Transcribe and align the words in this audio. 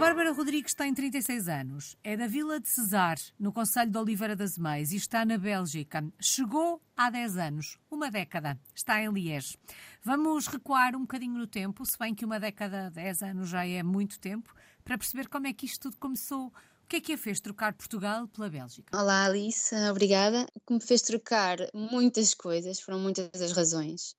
Bárbara 0.00 0.32
Rodrigues 0.32 0.72
tem 0.72 0.94
36 0.94 1.46
anos, 1.46 1.94
é 2.02 2.16
da 2.16 2.26
Vila 2.26 2.58
de 2.58 2.66
Cesar, 2.70 3.18
no 3.38 3.52
Conselho 3.52 3.90
de 3.90 3.98
Oliveira 3.98 4.34
das 4.34 4.56
Meias, 4.56 4.92
e 4.92 4.96
está 4.96 5.26
na 5.26 5.36
Bélgica. 5.36 6.02
Chegou 6.18 6.80
há 6.96 7.10
10 7.10 7.36
anos, 7.36 7.78
uma 7.90 8.10
década, 8.10 8.58
está 8.74 8.98
em 9.02 9.12
Liege. 9.12 9.58
Vamos 10.02 10.46
recuar 10.46 10.96
um 10.96 11.02
bocadinho 11.02 11.36
no 11.36 11.46
tempo, 11.46 11.84
se 11.84 11.98
bem 11.98 12.14
que 12.14 12.24
uma 12.24 12.40
década, 12.40 12.90
10 12.90 13.22
anos 13.24 13.50
já 13.50 13.66
é 13.66 13.82
muito 13.82 14.18
tempo, 14.18 14.54
para 14.82 14.96
perceber 14.96 15.28
como 15.28 15.46
é 15.46 15.52
que 15.52 15.66
isto 15.66 15.90
tudo 15.90 15.98
começou. 15.98 16.46
O 16.46 16.86
que 16.88 16.96
é 16.96 17.00
que 17.02 17.12
a 17.12 17.18
fez 17.18 17.38
trocar 17.38 17.74
Portugal 17.74 18.26
pela 18.26 18.48
Bélgica? 18.48 18.98
Olá 18.98 19.26
Alice, 19.26 19.74
obrigada. 19.90 20.46
O 20.54 20.60
que 20.60 20.72
me 20.72 20.80
fez 20.80 21.02
trocar 21.02 21.58
muitas 21.74 22.32
coisas, 22.32 22.80
foram 22.80 23.00
muitas 23.00 23.28
as 23.34 23.52
razões. 23.52 24.16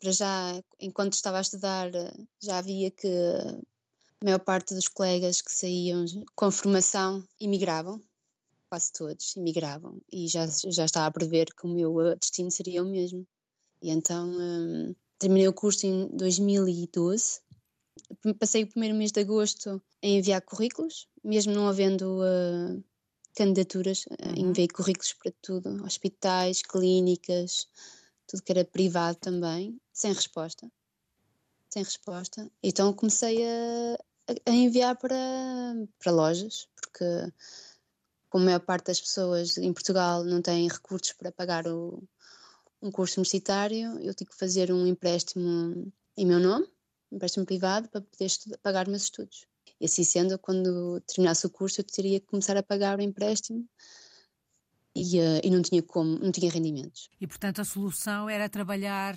Para 0.00 0.12
já, 0.12 0.62
enquanto 0.80 1.12
estava 1.12 1.36
a 1.36 1.42
estudar, 1.42 1.90
já 2.42 2.62
via 2.62 2.90
que 2.90 3.06
a 4.20 4.24
maior 4.24 4.40
parte 4.40 4.74
dos 4.74 4.86
colegas 4.86 5.40
que 5.40 5.50
saíam 5.50 6.04
com 6.34 6.50
formação 6.50 7.26
imigravam, 7.40 8.00
quase 8.68 8.92
todos 8.92 9.34
imigravam, 9.34 10.00
e 10.12 10.28
já, 10.28 10.46
já 10.46 10.84
estava 10.84 11.06
a 11.06 11.10
prever 11.10 11.46
que 11.54 11.66
o 11.66 11.68
meu 11.68 12.00
eh, 12.02 12.16
destino 12.16 12.50
seria 12.50 12.82
o 12.82 12.86
mesmo. 12.86 13.26
E 13.82 13.90
então 13.90 14.30
um, 14.30 14.94
terminei 15.18 15.48
o 15.48 15.54
curso 15.54 15.86
em 15.86 16.06
2012. 16.08 17.40
Passei 18.38 18.64
o 18.64 18.68
primeiro 18.68 18.94
mês 18.94 19.10
de 19.10 19.20
agosto 19.20 19.82
a 20.02 20.06
enviar 20.06 20.42
currículos, 20.42 21.08
mesmo 21.24 21.54
não 21.54 21.66
havendo 21.66 22.20
uh, 22.20 22.84
candidaturas, 23.34 24.04
uhum. 24.06 24.48
enviei 24.50 24.68
currículos 24.68 25.14
para 25.14 25.32
tudo, 25.40 25.82
hospitais, 25.84 26.62
clínicas, 26.62 27.68
tudo 28.26 28.42
que 28.42 28.52
era 28.52 28.64
privado 28.64 29.16
também, 29.18 29.80
sem 29.92 30.12
resposta. 30.12 30.70
Sem 31.70 31.82
resposta. 31.82 32.50
Então 32.62 32.92
comecei 32.92 33.44
a, 33.44 33.98
a 34.46 34.50
enviar 34.50 34.96
para, 34.96 35.16
para 35.98 36.12
lojas, 36.12 36.68
porque 36.74 37.04
como 38.28 38.44
a 38.44 38.46
maior 38.46 38.60
parte 38.60 38.86
das 38.86 39.00
pessoas 39.00 39.58
em 39.58 39.72
Portugal 39.72 40.24
não 40.24 40.40
têm 40.40 40.68
recursos 40.68 41.12
para 41.12 41.32
pagar 41.32 41.66
o, 41.66 42.02
um 42.80 42.90
curso 42.90 43.18
universitário, 43.18 43.98
eu 44.00 44.14
tive 44.14 44.30
que 44.30 44.38
fazer 44.38 44.72
um 44.72 44.86
empréstimo 44.86 45.92
em 46.16 46.26
meu 46.26 46.38
nome, 46.38 46.66
um 47.10 47.16
empréstimo 47.16 47.44
privado, 47.44 47.88
para 47.88 48.00
poder 48.00 48.26
estudar, 48.26 48.58
pagar 48.58 48.88
meus 48.88 49.02
estudos. 49.02 49.46
E 49.80 49.86
assim 49.86 50.04
sendo, 50.04 50.38
quando 50.38 51.00
terminasse 51.00 51.46
o 51.46 51.50
curso, 51.50 51.80
eu 51.80 51.84
teria 51.84 52.20
que 52.20 52.26
começar 52.26 52.56
a 52.56 52.62
pagar 52.62 52.98
o 52.98 53.02
empréstimo 53.02 53.66
e, 54.94 55.18
uh, 55.18 55.40
e 55.42 55.50
não 55.50 55.62
tinha 55.62 55.82
como, 55.82 56.18
não 56.18 56.30
tinha 56.30 56.50
rendimentos. 56.50 57.08
E 57.20 57.26
portanto 57.26 57.60
a 57.60 57.64
solução 57.64 58.28
era 58.28 58.48
trabalhar 58.48 59.16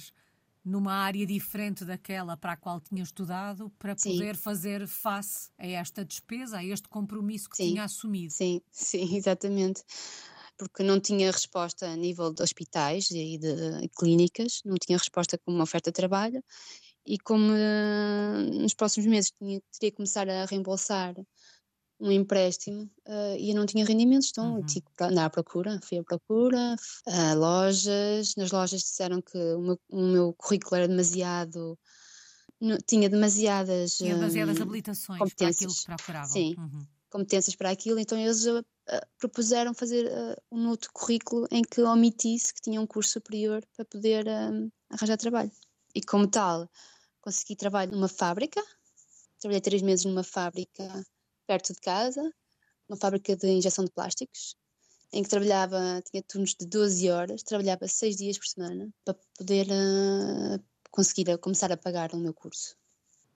numa 0.64 0.94
área 0.94 1.26
diferente 1.26 1.84
daquela 1.84 2.38
para 2.38 2.54
a 2.54 2.58
qual 2.58 2.80
tinha 2.80 3.04
estudado 3.04 3.70
para 3.78 3.96
poder 3.96 4.36
sim. 4.36 4.42
fazer 4.42 4.88
face 4.88 5.50
a 5.58 5.68
esta 5.68 6.06
despesa, 6.06 6.58
a 6.58 6.66
este 6.66 6.88
compromisso 6.88 7.50
que 7.50 7.58
sim. 7.58 7.70
tinha 7.70 7.84
assumido. 7.84 8.32
Sim, 8.32 8.62
sim, 8.72 9.16
exatamente. 9.16 9.84
Porque 10.58 10.84
não 10.84 11.00
tinha 11.00 11.32
resposta 11.32 11.88
a 11.88 11.96
nível 11.96 12.32
de 12.32 12.42
hospitais 12.42 13.10
e 13.12 13.38
de 13.38 13.90
clínicas, 13.98 14.62
não 14.64 14.76
tinha 14.76 14.98
resposta 14.98 15.38
com 15.38 15.52
uma 15.52 15.64
oferta 15.64 15.92
de 15.92 15.96
trabalho 15.96 16.44
e 17.06 17.18
como 17.20 17.52
uh, 17.52 18.62
nos 18.62 18.74
próximos 18.74 19.08
meses 19.08 19.32
tinha, 19.32 19.62
teria 19.78 19.92
que 19.92 19.98
começar 19.98 20.30
a 20.30 20.46
reembolsar 20.46 21.14
um 22.04 22.12
empréstimo 22.12 22.84
uh, 23.08 23.38
e 23.40 23.52
eu 23.52 23.56
não 23.56 23.66
tinha 23.66 23.86
rendimentos, 23.86 24.30
então 24.30 24.56
uhum. 24.56 24.66
tive 24.66 24.86
que 24.96 25.04
andar 25.04 25.26
à 25.26 25.30
procura, 25.30 25.80
fui 25.82 25.98
à 25.98 26.04
procura, 26.04 26.76
a 27.08 27.34
lojas, 27.34 28.36
nas 28.36 28.52
lojas 28.52 28.82
disseram 28.82 29.22
que 29.22 29.38
o 29.38 29.62
meu, 29.62 29.80
o 29.90 30.02
meu 30.02 30.34
currículo 30.34 30.76
era 30.76 30.88
demasiado 30.88 31.80
tinha 32.86 33.10
demasiadas 33.10 33.98
tinha 33.98 34.16
demasiadas 34.16 34.60
um, 34.60 34.64
habilitações 34.64 35.20
competências. 35.20 35.84
para 35.84 35.96
aquilo 35.96 35.98
que 35.98 36.04
procuravam. 36.04 36.30
Sim, 36.30 36.56
uhum. 36.58 36.88
competências 37.10 37.56
para 37.56 37.70
aquilo, 37.70 38.00
então 38.00 38.18
eles 38.18 38.46
uh, 38.46 38.66
propuseram 39.18 39.74
fazer 39.74 40.06
uh, 40.06 40.36
um 40.52 40.68
outro 40.68 40.90
currículo 40.94 41.48
em 41.52 41.62
que 41.62 41.82
omitisse 41.82 42.54
que 42.54 42.62
tinha 42.62 42.82
um 42.82 42.88
curso 42.88 43.12
superior 43.12 43.64
para 43.76 43.86
poder 43.86 44.26
arranjar 44.90 45.18
trabalho. 45.18 45.52
E 45.96 46.02
como 46.02 46.28
tal, 46.28 46.70
consegui 47.22 47.56
trabalho 47.56 47.92
numa 47.92 48.08
fábrica, 48.10 48.62
trabalhei 49.40 49.62
três 49.62 49.82
meses 49.82 50.06
numa 50.06 50.24
fábrica 50.24 51.06
perto 51.48 51.74
de 51.74 51.80
casa, 51.80 52.22
uma 52.88 52.98
fábrica 52.98 53.36
de 53.36 53.48
injeção 53.48 53.86
de 53.86 53.92
plásticos, 53.92 54.56
em 55.12 55.22
que 55.22 55.30
trabalhava, 55.30 56.02
tinha 56.10 56.24
turnos 56.24 56.56
de 56.56 56.66
12 56.66 57.10
horas, 57.10 57.44
trabalhava 57.44 57.88
6 57.88 58.16
dias 58.18 58.38
por 58.38 58.48
semana 58.48 58.90
para 59.06 59.16
poder 59.38 59.68
uh, 59.68 60.64
conseguir 60.90 61.30
a, 61.30 61.38
começar 61.38 61.72
a 61.72 61.78
pagar 61.78 62.14
o 62.14 62.18
meu 62.18 62.34
curso. 62.34 62.76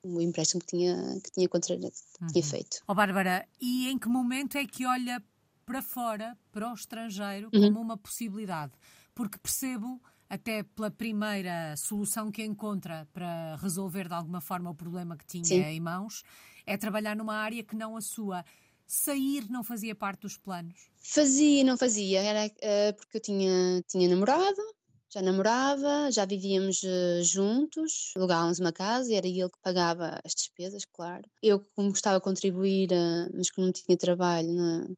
O 0.02 0.20
empréstimo 0.20 0.62
que 0.62 0.68
tinha, 0.68 1.20
que 1.24 1.32
tinha, 1.32 1.48
contra, 1.48 1.76
uhum. 1.76 2.28
tinha 2.32 2.44
feito. 2.44 2.78
Ó 2.88 2.92
oh, 2.92 2.96
Bárbara, 2.96 3.48
e 3.62 3.90
em 3.90 3.98
que 3.98 4.08
momento 4.08 4.58
é 4.58 4.66
que 4.66 4.86
olha 4.86 5.24
para 5.66 5.82
fora, 5.82 6.38
para 6.52 6.72
o 6.72 6.74
estrangeiro, 6.74 7.50
uhum. 7.54 7.62
como 7.62 7.82
uma 7.82 7.98
possibilidade? 7.98 8.74
Porque 9.14 9.38
percebo 9.38 10.02
até 10.30 10.64
pela 10.64 10.90
primeira 10.90 11.76
solução 11.78 12.32
que 12.32 12.44
encontra 12.44 13.08
para 13.14 13.56
resolver 13.58 14.08
de 14.08 14.14
alguma 14.14 14.42
forma 14.42 14.70
o 14.70 14.76
problema 14.76 15.16
que 15.16 15.26
tinha 15.26 15.46
Sim. 15.46 15.62
em 15.62 15.80
mãos, 15.80 16.24
é 16.68 16.78
trabalhar 16.78 17.16
numa 17.16 17.36
área 17.36 17.64
que 17.64 17.76
não 17.76 17.96
a 17.96 18.02
sua. 18.02 18.46
Sair 18.86 19.50
não 19.50 19.64
fazia 19.64 19.96
parte 19.96 20.22
dos 20.22 20.38
planos? 20.38 20.90
Fazia, 21.02 21.64
não 21.64 21.78
fazia, 21.78 22.22
era 22.22 22.46
uh, 22.46 22.96
porque 22.96 23.18
eu 23.18 23.22
tinha, 23.22 23.82
tinha 23.88 24.08
namorado, 24.08 24.62
já 25.10 25.22
namorava, 25.22 26.12
já 26.12 26.26
vivíamos 26.26 26.84
uh, 26.84 27.24
juntos, 27.24 28.12
alugávamos 28.16 28.60
uma 28.60 28.72
casa 28.72 29.12
e 29.12 29.16
era 29.16 29.28
ele 29.28 29.50
que 29.50 29.60
pagava 29.62 30.20
as 30.24 30.36
despesas, 30.36 30.84
claro. 30.86 31.24
Eu, 31.42 31.60
como 31.76 31.90
gostava 31.90 32.18
de 32.18 32.24
contribuir, 32.24 32.90
uh, 32.92 33.32
mas 33.34 33.50
que 33.50 33.60
não 33.60 33.72
tinha 33.72 33.98
trabalho, 33.98 34.54
não, 34.54 34.96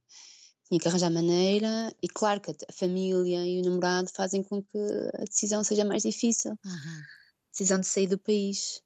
tinha 0.67 0.79
que 0.79 0.87
arranjar 0.87 1.09
maneira, 1.09 1.93
e 2.01 2.07
claro 2.07 2.39
que 2.41 2.51
a 2.51 2.73
família 2.73 3.45
e 3.45 3.59
o 3.59 3.65
namorado 3.65 4.09
fazem 4.09 4.43
com 4.43 4.61
que 4.61 4.77
a 5.15 5.25
decisão 5.25 5.63
seja 5.63 5.83
mais 5.83 6.03
difícil. 6.03 6.51
Uhum. 6.63 7.01
Decisão 7.51 7.79
de 7.79 7.87
sair 7.87 8.07
do 8.07 8.19
país. 8.19 8.81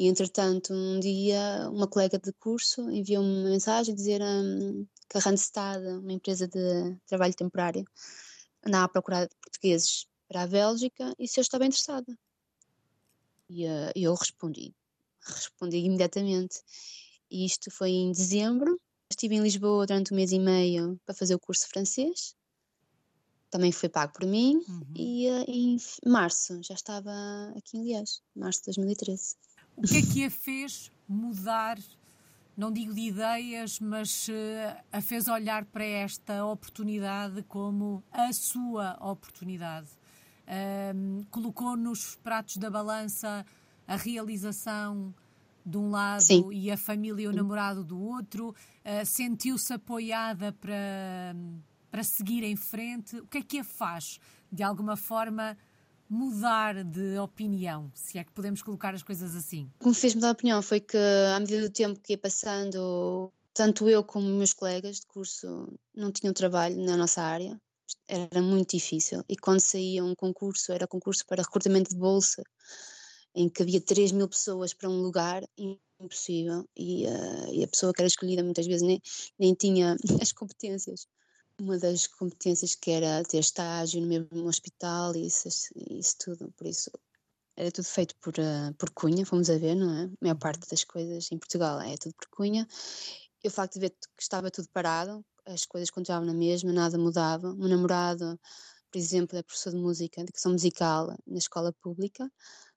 E 0.00 0.06
entretanto, 0.06 0.72
um 0.72 0.98
dia, 0.98 1.68
uma 1.70 1.86
colega 1.86 2.18
de 2.18 2.32
curso 2.32 2.90
enviou-me 2.90 3.28
uma 3.28 3.50
mensagem 3.50 3.92
a 3.92 3.94
dizer 3.94 4.22
um, 4.22 4.86
que 5.06 5.18
a 5.18 5.20
Randstad, 5.20 5.78
uma 5.98 6.14
empresa 6.14 6.48
de 6.48 6.96
trabalho 7.06 7.34
temporário, 7.34 7.84
andava 8.66 8.86
a 8.86 8.88
procurar 8.88 9.28
portugueses 9.42 10.06
para 10.26 10.44
a 10.44 10.46
Bélgica 10.46 11.14
e 11.18 11.28
se 11.28 11.38
eu 11.38 11.42
estava 11.42 11.66
interessada. 11.66 12.18
E 13.50 13.66
uh, 13.66 13.92
eu 13.94 14.14
respondi, 14.14 14.74
respondi 15.20 15.76
imediatamente. 15.76 16.62
E 17.30 17.44
isto 17.44 17.70
foi 17.70 17.90
em 17.90 18.10
dezembro 18.10 18.80
Estive 19.10 19.34
em 19.34 19.42
Lisboa 19.42 19.86
durante 19.86 20.14
um 20.14 20.16
mês 20.16 20.32
e 20.32 20.38
meio 20.38 20.98
para 21.04 21.14
fazer 21.14 21.34
o 21.34 21.38
curso 21.38 21.68
francês. 21.68 22.34
Também 23.50 23.70
foi 23.70 23.90
pago 23.90 24.14
por 24.14 24.24
mim. 24.24 24.64
Uhum. 24.66 24.86
E 24.96 25.28
uh, 25.28 25.44
em 25.46 25.76
março 26.06 26.58
já 26.62 26.72
estava 26.72 27.12
aqui 27.54 27.76
em 27.76 27.82
Liège, 27.82 28.20
março 28.34 28.60
de 28.60 28.66
2013. 28.66 29.34
O 29.76 29.82
que 29.82 29.96
é 29.96 30.02
que 30.02 30.24
a 30.24 30.30
fez 30.30 30.92
mudar, 31.08 31.78
não 32.56 32.70
digo 32.70 32.92
de 32.92 33.00
ideias, 33.00 33.80
mas 33.80 34.28
uh, 34.28 34.32
a 34.92 35.00
fez 35.00 35.28
olhar 35.28 35.64
para 35.64 35.84
esta 35.84 36.44
oportunidade 36.44 37.42
como 37.44 38.02
a 38.12 38.32
sua 38.32 38.98
oportunidade? 39.00 39.88
Colocou 41.30 41.76
nos 41.76 42.16
pratos 42.16 42.56
da 42.56 42.68
balança 42.68 43.46
a 43.86 43.96
realização 43.96 45.14
de 45.64 45.76
um 45.76 45.90
lado 45.90 46.22
Sim. 46.22 46.48
e 46.52 46.70
a 46.70 46.76
família 46.76 47.24
e 47.24 47.28
o 47.28 47.32
namorado 47.32 47.84
do 47.84 48.00
outro? 48.00 48.50
Uh, 48.50 49.04
Sentiu-se 49.04 49.72
apoiada 49.72 50.52
para, 50.52 51.34
para 51.90 52.02
seguir 52.02 52.42
em 52.42 52.56
frente? 52.56 53.16
O 53.18 53.26
que 53.26 53.38
é 53.38 53.42
que 53.42 53.58
a 53.58 53.64
faz, 53.64 54.18
de 54.50 54.62
alguma 54.62 54.96
forma, 54.96 55.56
mudar 56.10 56.82
de 56.82 57.16
opinião, 57.18 57.90
se 57.94 58.18
é 58.18 58.24
que 58.24 58.32
podemos 58.32 58.60
colocar 58.62 58.92
as 58.94 59.02
coisas 59.02 59.36
assim? 59.36 59.70
O 59.78 59.84
que 59.84 59.88
me 59.88 59.94
fez 59.94 60.14
mudar 60.14 60.28
de 60.28 60.32
opinião 60.32 60.60
foi 60.60 60.80
que, 60.80 60.98
à 61.34 61.38
medida 61.38 61.62
do 61.62 61.70
tempo 61.70 62.00
que 62.00 62.14
ia 62.14 62.18
passando, 62.18 63.32
tanto 63.54 63.88
eu 63.88 64.02
como 64.02 64.26
meus 64.26 64.52
colegas 64.52 64.96
de 64.96 65.06
curso 65.06 65.72
não 65.94 66.10
tinham 66.10 66.34
trabalho 66.34 66.76
na 66.84 66.96
nossa 66.96 67.22
área. 67.22 67.56
Era 68.08 68.42
muito 68.42 68.76
difícil. 68.76 69.24
E 69.28 69.36
quando 69.36 69.60
saía 69.60 70.04
um 70.04 70.14
concurso, 70.14 70.72
era 70.72 70.86
concurso 70.86 71.24
para 71.26 71.42
recrutamento 71.42 71.90
de 71.90 71.96
bolsa 71.96 72.42
em 73.34 73.48
que 73.48 73.62
havia 73.62 73.80
3 73.80 74.12
mil 74.12 74.28
pessoas 74.28 74.74
para 74.74 74.88
um 74.88 75.00
lugar, 75.00 75.42
impossível, 76.00 76.64
e, 76.76 77.06
uh, 77.06 77.52
e 77.52 77.62
a 77.62 77.68
pessoa 77.68 77.92
que 77.92 78.00
era 78.00 78.08
escolhida 78.08 78.42
muitas 78.42 78.66
vezes 78.66 78.82
nem, 78.82 79.00
nem 79.38 79.54
tinha 79.54 79.96
as 80.20 80.32
competências. 80.32 81.06
Uma 81.60 81.78
das 81.78 82.06
competências 82.06 82.74
que 82.74 82.90
era 82.90 83.22
ter 83.22 83.38
estágio 83.38 84.00
no 84.00 84.06
mesmo 84.06 84.48
hospital 84.48 85.14
e 85.14 85.26
isso, 85.26 85.46
isso 85.90 86.16
tudo, 86.18 86.50
por 86.56 86.66
isso 86.66 86.90
era 87.54 87.70
tudo 87.70 87.84
feito 87.84 88.14
por, 88.16 88.32
uh, 88.38 88.72
por 88.78 88.88
cunha, 88.90 89.26
fomos 89.26 89.50
a 89.50 89.58
ver, 89.58 89.74
não 89.74 89.94
é? 89.94 90.04
A 90.04 90.10
maior 90.22 90.38
parte 90.38 90.66
das 90.70 90.84
coisas 90.84 91.30
em 91.30 91.38
Portugal 91.38 91.78
é 91.82 91.96
tudo 91.98 92.14
por 92.14 92.28
cunha. 92.30 92.66
E 93.44 93.48
o 93.48 93.50
facto 93.50 93.74
de 93.74 93.80
ver 93.80 93.90
que 93.90 94.22
estava 94.22 94.50
tudo 94.50 94.68
parado, 94.72 95.22
as 95.44 95.66
coisas 95.66 95.90
continuavam 95.90 96.26
na 96.26 96.32
mesma, 96.32 96.72
nada 96.72 96.96
mudava. 96.96 97.48
O 97.50 97.68
namorado, 97.68 98.40
por 98.90 98.98
exemplo, 98.98 99.36
é 99.36 99.42
professor 99.42 99.70
de 99.72 99.78
música, 99.78 100.16
de 100.16 100.22
educação 100.22 100.52
musical 100.52 101.14
na 101.26 101.38
escola 101.38 101.74
pública, 101.82 102.30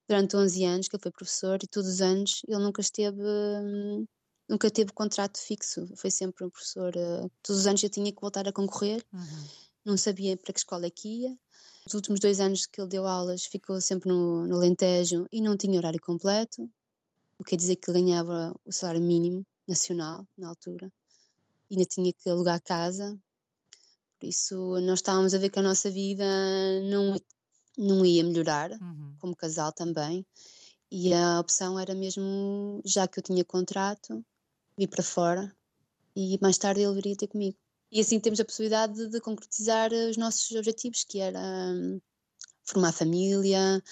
durante 0.09 0.35
11 0.35 0.65
anos 0.65 0.87
que 0.89 0.95
ele 0.97 1.03
foi 1.03 1.11
professor 1.11 1.57
e 1.63 1.67
todos 1.67 1.89
os 1.89 2.01
anos 2.01 2.41
ele 2.47 2.61
nunca 2.61 2.81
esteve 2.81 3.21
hum, 3.21 4.05
nunca 4.47 4.69
teve 4.69 4.91
contrato 4.91 5.37
fixo, 5.37 5.87
foi 5.95 6.11
sempre 6.11 6.45
um 6.45 6.49
professor, 6.49 6.93
uh, 6.95 7.31
todos 7.41 7.61
os 7.61 7.67
anos 7.67 7.83
eu 7.83 7.89
tinha 7.89 8.11
que 8.11 8.21
voltar 8.21 8.47
a 8.47 8.51
concorrer, 8.51 9.03
uhum. 9.13 9.47
não 9.85 9.97
sabia 9.97 10.37
para 10.37 10.53
que 10.53 10.59
escola 10.59 10.85
é 10.85 10.89
que 10.89 11.07
ia. 11.07 11.37
Os 11.85 11.93
últimos 11.93 12.19
dois 12.19 12.39
anos 12.39 12.65
que 12.65 12.79
ele 12.79 12.89
deu 12.89 13.05
aulas 13.05 13.45
ficou 13.45 13.79
sempre 13.81 14.09
no, 14.09 14.47
no 14.47 14.55
Alentejo 14.55 15.27
e 15.31 15.41
não 15.41 15.57
tinha 15.57 15.77
horário 15.77 15.99
completo, 15.99 16.69
o 17.37 17.43
que 17.43 17.51
quer 17.51 17.55
dizer 17.57 17.75
que 17.75 17.91
ganhava 17.91 18.55
o 18.63 18.71
salário 18.71 19.01
mínimo 19.01 19.45
nacional 19.67 20.25
na 20.37 20.47
altura 20.49 20.91
e 21.69 21.75
ainda 21.75 21.85
tinha 21.85 22.13
que 22.13 22.29
alugar 22.29 22.61
casa. 22.61 23.17
Por 24.19 24.27
isso 24.27 24.79
nós 24.81 24.99
estávamos 24.99 25.33
a 25.33 25.37
ver 25.37 25.49
que 25.49 25.59
a 25.59 25.63
nossa 25.63 25.89
vida 25.89 26.23
não, 26.83 27.19
não 27.77 28.05
ia 28.05 28.23
melhorar, 28.23 28.71
uhum. 28.71 29.15
como 29.19 29.35
casal 29.35 29.71
também. 29.71 30.25
E 30.91 31.11
a 31.13 31.39
opção 31.39 31.79
era 31.79 31.95
mesmo, 31.95 32.79
já 32.85 33.07
que 33.07 33.19
eu 33.19 33.23
tinha 33.23 33.43
contrato, 33.43 34.23
vir 34.77 34.87
para 34.87 35.03
fora 35.03 35.55
e 36.15 36.37
mais 36.41 36.57
tarde 36.57 36.81
ele 36.81 36.93
viria 36.93 37.15
ter 37.15 37.27
comigo. 37.27 37.57
E 37.91 37.99
assim 37.99 38.19
temos 38.19 38.39
a 38.39 38.45
possibilidade 38.45 38.93
de, 38.93 39.07
de 39.07 39.21
concretizar 39.21 39.91
os 39.91 40.17
nossos 40.17 40.51
objetivos, 40.51 41.03
que 41.03 41.19
era 41.19 41.39
hum, 41.39 42.01
formar 42.65 42.91
família, 42.91 43.83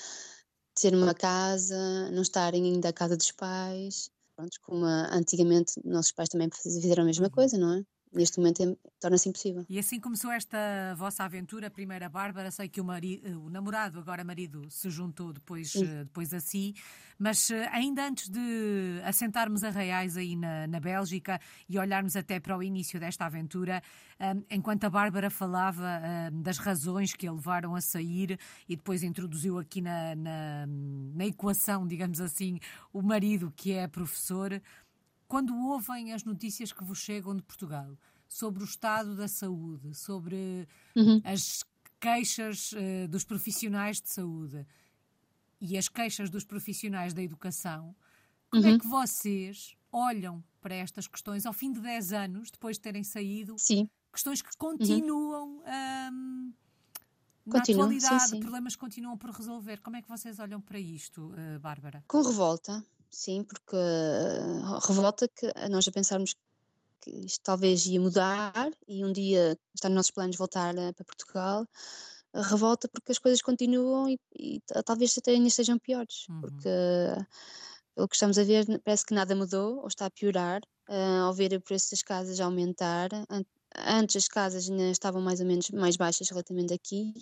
ter 0.73 0.95
uma 0.95 1.13
casa, 1.13 2.09
não 2.11 2.21
estarem 2.21 2.63
ainda 2.65 2.89
à 2.89 2.93
casa 2.93 3.15
dos 3.15 3.31
pais. 3.31 4.09
Pronto, 4.35 4.57
como 4.63 4.85
antigamente 4.85 5.73
nossos 5.85 6.11
pais 6.11 6.29
também 6.29 6.49
fizeram 6.51 7.03
a 7.03 7.05
mesma 7.05 7.27
uhum. 7.27 7.31
coisa, 7.31 7.57
não 7.57 7.75
é? 7.75 7.85
Neste 8.13 8.39
momento 8.39 8.63
é, 8.63 8.75
torna-se 8.99 9.29
impossível. 9.29 9.65
E 9.69 9.79
assim 9.79 9.99
começou 9.99 10.31
esta 10.31 10.93
vossa 10.97 11.23
aventura, 11.23 11.69
primeira 11.69 12.09
Bárbara, 12.09 12.51
sei 12.51 12.67
que 12.67 12.81
o, 12.81 12.83
marido, 12.83 13.41
o 13.41 13.49
namorado, 13.49 13.99
agora 13.99 14.23
marido, 14.23 14.69
se 14.69 14.89
juntou 14.89 15.31
depois, 15.31 15.75
eh, 15.75 16.03
depois 16.03 16.33
a 16.33 16.39
si, 16.39 16.75
mas 17.17 17.49
eh, 17.49 17.69
ainda 17.71 18.05
antes 18.05 18.29
de 18.29 19.01
assentarmos 19.05 19.63
a 19.63 19.69
reais 19.69 20.17
aí 20.17 20.35
na, 20.35 20.67
na 20.67 20.79
Bélgica 20.79 21.39
e 21.69 21.79
olharmos 21.79 22.15
até 22.15 22.39
para 22.39 22.57
o 22.57 22.61
início 22.61 22.99
desta 22.99 23.25
aventura, 23.25 23.81
um, 24.19 24.43
enquanto 24.51 24.83
a 24.83 24.89
Bárbara 24.89 25.29
falava 25.29 26.01
um, 26.31 26.41
das 26.41 26.57
razões 26.57 27.13
que 27.13 27.27
a 27.27 27.31
levaram 27.31 27.75
a 27.75 27.81
sair 27.81 28.37
e 28.67 28.75
depois 28.75 29.03
introduziu 29.03 29.57
aqui 29.57 29.81
na, 29.81 30.15
na, 30.15 30.67
na 31.15 31.25
equação, 31.25 31.87
digamos 31.87 32.19
assim, 32.19 32.59
o 32.91 33.01
marido 33.01 33.51
que 33.55 33.71
é 33.71 33.87
professor, 33.87 34.61
quando 35.31 35.55
ouvem 35.55 36.11
as 36.11 36.25
notícias 36.25 36.73
que 36.73 36.83
vos 36.83 36.97
chegam 36.97 37.33
de 37.33 37.41
Portugal 37.41 37.97
sobre 38.27 38.61
o 38.61 38.65
estado 38.65 39.15
da 39.15 39.29
saúde, 39.29 39.95
sobre 39.95 40.67
uhum. 40.93 41.21
as 41.23 41.63
queixas 42.01 42.73
uh, 42.73 43.07
dos 43.07 43.23
profissionais 43.23 44.01
de 44.01 44.09
saúde 44.09 44.67
e 45.61 45.77
as 45.77 45.87
queixas 45.87 46.29
dos 46.29 46.43
profissionais 46.43 47.13
da 47.13 47.23
educação, 47.23 47.95
como 48.49 48.65
é 48.65 48.71
uhum. 48.71 48.75
é 48.75 48.79
que 48.79 48.85
vocês 48.85 49.77
olham 49.89 50.43
para 50.59 50.75
estas 50.75 51.07
questões 51.07 51.45
ao 51.45 51.53
fim 51.53 51.71
de 51.71 51.79
10 51.79 52.11
anos, 52.11 52.51
depois 52.51 52.75
de 52.75 52.81
terem 52.81 53.01
saído? 53.05 53.55
Sim. 53.57 53.89
Questões 54.11 54.41
que 54.41 54.49
continuam 54.57 55.47
uhum. 55.47 56.13
um, 56.13 56.53
na 57.45 57.59
Continua, 57.59 57.85
atualidade, 57.85 58.23
sim, 58.23 58.29
sim. 58.31 58.39
problemas 58.41 58.75
que 58.75 58.81
continuam 58.81 59.17
por 59.17 59.29
resolver. 59.29 59.79
Como 59.79 59.95
é 59.95 60.01
que 60.01 60.09
vocês 60.09 60.39
olham 60.39 60.59
para 60.59 60.77
isto, 60.77 61.27
uh, 61.27 61.57
Bárbara? 61.61 62.03
Com 62.05 62.21
revolta, 62.21 62.85
sim, 63.11 63.43
porque 63.43 63.75
uh, 63.75 64.79
revolta 64.87 65.27
que 65.27 65.51
nós 65.69 65.87
a 65.87 65.91
pensarmos 65.91 66.35
que 67.01 67.11
isto 67.25 67.41
talvez 67.43 67.85
ia 67.85 67.99
mudar 67.99 68.71
e 68.87 69.03
um 69.03 69.11
dia 69.11 69.57
está 69.73 69.89
nos 69.89 69.95
nossos 69.97 70.11
planos 70.11 70.37
voltar 70.37 70.73
uh, 70.75 70.93
para 70.93 71.05
Portugal, 71.05 71.67
uh, 72.33 72.41
revolta 72.41 72.87
porque 72.87 73.11
as 73.11 73.19
coisas 73.19 73.41
continuam 73.41 74.09
e, 74.09 74.19
e 74.37 74.61
talvez 74.85 75.17
até 75.17 75.31
ainda 75.31 75.47
estejam 75.47 75.77
piores, 75.77 76.25
uhum. 76.29 76.41
porque 76.41 76.69
o 77.97 78.07
que 78.07 78.15
estamos 78.15 78.37
a 78.37 78.43
ver 78.43 78.65
parece 78.83 79.05
que 79.05 79.13
nada 79.13 79.35
mudou 79.35 79.79
ou 79.79 79.87
está 79.87 80.05
a 80.05 80.11
piorar, 80.11 80.61
ao 81.25 81.33
ver 81.33 81.53
o 81.53 81.61
preço 81.61 81.91
das 81.91 82.01
casas 82.01 82.39
aumentar, 82.39 83.09
antes 83.75 84.15
as 84.15 84.27
casas 84.27 84.69
ainda 84.69 84.89
estavam 84.89 85.21
mais 85.21 85.39
ou 85.39 85.45
menos 85.45 85.69
mais 85.71 85.97
baixas 85.97 86.29
relativamente 86.29 86.73
aqui 86.73 87.13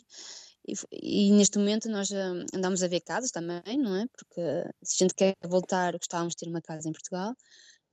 e, 0.68 0.76
e, 0.92 1.32
neste 1.32 1.58
momento 1.58 1.90
nós 1.90 2.10
uh, 2.12 2.46
andamos 2.54 2.84
a 2.84 2.88
ver 2.88 3.02
casas 3.02 3.32
também, 3.32 3.78
não 3.78 3.96
é? 3.96 4.06
Porque 4.08 4.42
se 4.84 5.04
a 5.04 5.06
gente 5.06 5.16
quer 5.16 5.36
voltar, 5.44 5.94
gostávamos 5.94 6.34
de 6.34 6.38
ter 6.38 6.50
uma 6.50 6.62
casa 6.62 6.88
em 6.88 6.92
Portugal 6.92 7.36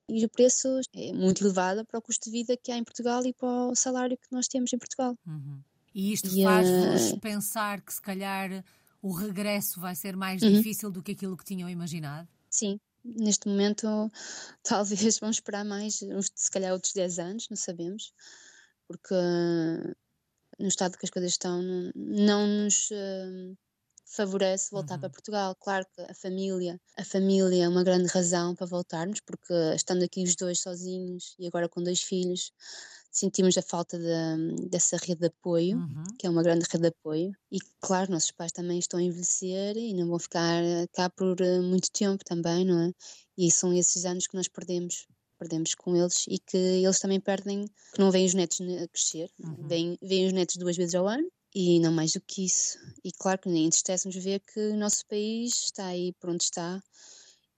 e 0.09 0.25
o 0.25 0.29
preço 0.29 0.81
é 0.95 1.13
muito 1.13 1.43
elevado 1.43 1.85
para 1.85 1.99
o 1.99 2.03
custo 2.03 2.27
de 2.27 2.31
vida 2.31 2.57
que 2.57 2.71
há 2.71 2.77
em 2.77 2.85
Portugal 2.85 3.25
e 3.27 3.33
para 3.33 3.49
o 3.49 3.75
salário 3.75 4.17
que 4.17 4.29
nós 4.31 4.47
temos 4.47 4.73
em 4.73 4.79
Portugal. 4.79 5.17
Uhum. 5.27 5.61
E 5.95 6.13
isto 6.13 6.29
faz-vos 6.43 7.13
uh... 7.13 7.21
pensar 7.21 7.81
que 7.81 7.93
se 7.93 8.01
calhar 8.01 8.65
o 9.03 9.13
regresso 9.13 9.81
vai 9.81 9.95
ser 9.95 10.17
mais 10.17 10.43
uhum. 10.43 10.51
difícil 10.51 10.91
do 10.91 11.03
que 11.03 11.13
aquilo 11.13 11.37
que 11.37 11.45
tinham 11.45 11.69
imaginado? 11.69 12.29
Sim, 12.51 12.79
neste 13.05 13.49
momento 13.49 13.87
talvez 14.63 15.19
vamos 15.19 15.37
esperar 15.37 15.65
mais, 15.65 16.03
uns, 16.03 16.31
se 16.35 16.51
calhar 16.51 16.73
outros 16.73 16.93
10 16.93 17.19
anos, 17.19 17.49
não 17.49 17.57
sabemos, 17.57 18.13
porque 18.87 19.15
no 20.59 20.69
estado 20.69 20.97
que 20.97 21.07
as 21.07 21.11
coisas 21.11 21.33
estão, 21.33 21.63
não, 21.63 21.93
não 21.95 22.47
nos 22.47 22.91
uh, 22.91 23.57
favorece 24.07 24.71
voltar 24.71 24.95
uhum. 24.95 25.01
para 25.01 25.11
Portugal. 25.11 25.55
Claro 25.57 25.87
que 25.95 26.03
a 26.03 26.15
família, 26.15 26.81
a 26.97 27.05
família 27.05 27.65
é 27.65 27.69
uma 27.69 27.85
grande 27.85 28.09
razão 28.09 28.55
para 28.55 28.67
voltarmos, 28.67 29.21
porque 29.21 29.53
estando 29.75 30.05
aqui 30.05 30.23
os 30.23 30.37
dois 30.37 30.61
sozinhos 30.61 31.35
e 31.39 31.47
agora 31.47 31.69
com 31.69 31.83
dois 31.83 32.03
filhos, 32.03 32.53
sentimos 33.11 33.57
a 33.57 33.63
falta 33.63 33.99
de, 33.99 34.69
dessa 34.69 34.97
rede 34.99 35.21
de 35.21 35.27
apoio, 35.27 35.79
uhum. 35.79 36.05
que 36.19 36.27
é 36.27 36.31
uma 36.31 36.43
grande 36.43 36.67
rede 36.71 36.83
de 36.83 36.89
apoio. 36.89 37.33
E 37.51 37.59
claro, 37.81 38.13
nossos 38.13 38.31
pais 38.31 38.53
também 38.53 38.79
estão 38.79 39.01
a 39.01 39.03
envelhecer 39.03 39.77
e 39.77 39.95
não 39.95 40.09
vão 40.09 40.19
ficar 40.19 40.63
cá 40.93 41.11
por 41.11 41.41
eh, 41.41 41.61
muito 41.61 41.91
tempo 41.91 42.23
também, 42.25 42.65
não 42.65 42.81
é? 42.83 42.93
E 43.37 43.51
são 43.51 43.73
esses 43.73 44.05
anos 44.05 44.27
que 44.27 44.37
nós 44.37 44.49
perdemos 44.49 45.07
perdemos 45.39 45.75
com 45.75 45.97
eles 45.97 46.25
e 46.29 46.39
que 46.39 46.57
eles 46.57 46.99
também 46.99 47.21
perdem, 47.21 47.67
que 47.93 48.01
não 48.01 48.11
veem 48.11 48.27
os 48.27 48.35
netos 48.35 48.61
a 48.61 48.89
crescer, 48.89 49.31
uhum. 49.39 49.69
veem, 49.69 49.99
veem 50.03 50.27
os 50.27 50.33
netos 50.33 50.57
duas 50.57 50.77
vezes 50.77 50.95
ao 50.95 51.07
ano 51.07 51.29
e 51.55 51.81
não 51.81 51.93
mais 51.93 52.13
do 52.13 52.21
que 52.21 52.45
isso. 52.45 52.79
E 53.05 53.11
claro 53.13 53.39
que 53.39 53.49
nem 53.49 53.67
entristece-nos 53.67 54.17
ver 54.17 54.41
que 54.41 54.61
o 54.61 54.77
nosso 54.77 55.07
país 55.07 55.55
está 55.65 55.87
aí 55.87 56.13
por 56.21 56.31
onde 56.31 56.45
está 56.45 56.83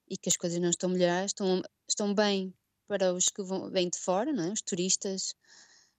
e 0.09 0.17
que 0.17 0.29
as 0.29 0.37
coisas 0.37 0.61
não 0.61 0.71
estão 0.71 0.89
melhores, 0.89 1.31
estão, 1.31 1.63
estão 1.89 2.15
bem 2.15 2.55
para 2.87 3.13
os 3.13 3.27
que 3.27 3.43
vão, 3.43 3.71
vêm 3.71 3.89
de 3.89 3.99
fora, 3.99 4.33
não 4.33 4.45
é? 4.45 4.53
os 4.53 4.63
turistas, 4.63 5.35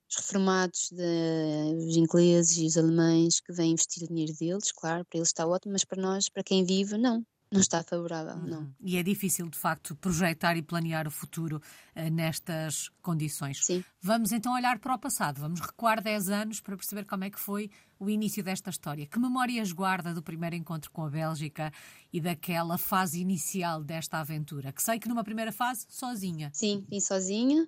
os 0.09 0.15
reformados, 0.15 0.89
de, 0.91 1.85
os 1.87 1.95
ingleses 1.95 2.57
e 2.57 2.65
os 2.65 2.77
alemães 2.77 3.39
que 3.39 3.53
vêm 3.53 3.73
investir 3.73 4.03
o 4.03 4.07
dinheiro 4.07 4.33
deles, 4.33 4.71
claro, 4.71 5.05
para 5.05 5.19
eles 5.19 5.29
está 5.29 5.45
ótimo, 5.45 5.73
mas 5.73 5.85
para 5.85 6.01
nós, 6.01 6.29
para 6.29 6.43
quem 6.43 6.65
vive, 6.65 6.97
não 6.97 7.23
não 7.51 7.61
está 7.61 7.83
favorável, 7.83 8.37
não. 8.37 8.71
E 8.79 8.95
é 8.95 9.01
difícil, 9.01 9.49
de 9.49 9.57
facto, 9.57 9.95
projetar 9.95 10.55
e 10.55 10.61
planear 10.61 11.07
o 11.07 11.11
futuro 11.11 11.59
uh, 11.95 12.09
nestas 12.11 12.89
condições. 13.01 13.65
Sim. 13.65 13.83
Vamos 13.99 14.31
então 14.31 14.53
olhar 14.53 14.77
para 14.77 14.93
o 14.93 14.99
passado, 14.99 15.41
vamos 15.41 15.59
recuar 15.59 16.01
10 16.01 16.29
anos 16.29 16.61
para 16.61 16.77
perceber 16.77 17.05
como 17.05 17.23
é 17.23 17.29
que 17.31 17.39
foi 17.39 17.71
o 17.99 18.07
início 18.07 18.43
desta 18.43 18.69
história. 18.69 19.07
Que 19.07 19.17
memórias 19.17 19.71
guarda 19.71 20.13
do 20.13 20.21
primeiro 20.21 20.55
encontro 20.55 20.91
com 20.91 21.03
a 21.03 21.09
Bélgica 21.09 21.71
e 22.13 22.21
daquela 22.21 22.77
fase 22.77 23.19
inicial 23.19 23.83
desta 23.83 24.19
aventura? 24.19 24.71
Que 24.71 24.83
sei 24.83 24.99
que 24.99 25.09
numa 25.09 25.23
primeira 25.23 25.51
fase, 25.51 25.87
sozinha. 25.89 26.51
Sim, 26.53 26.85
vim 26.87 26.99
sozinha. 26.99 27.67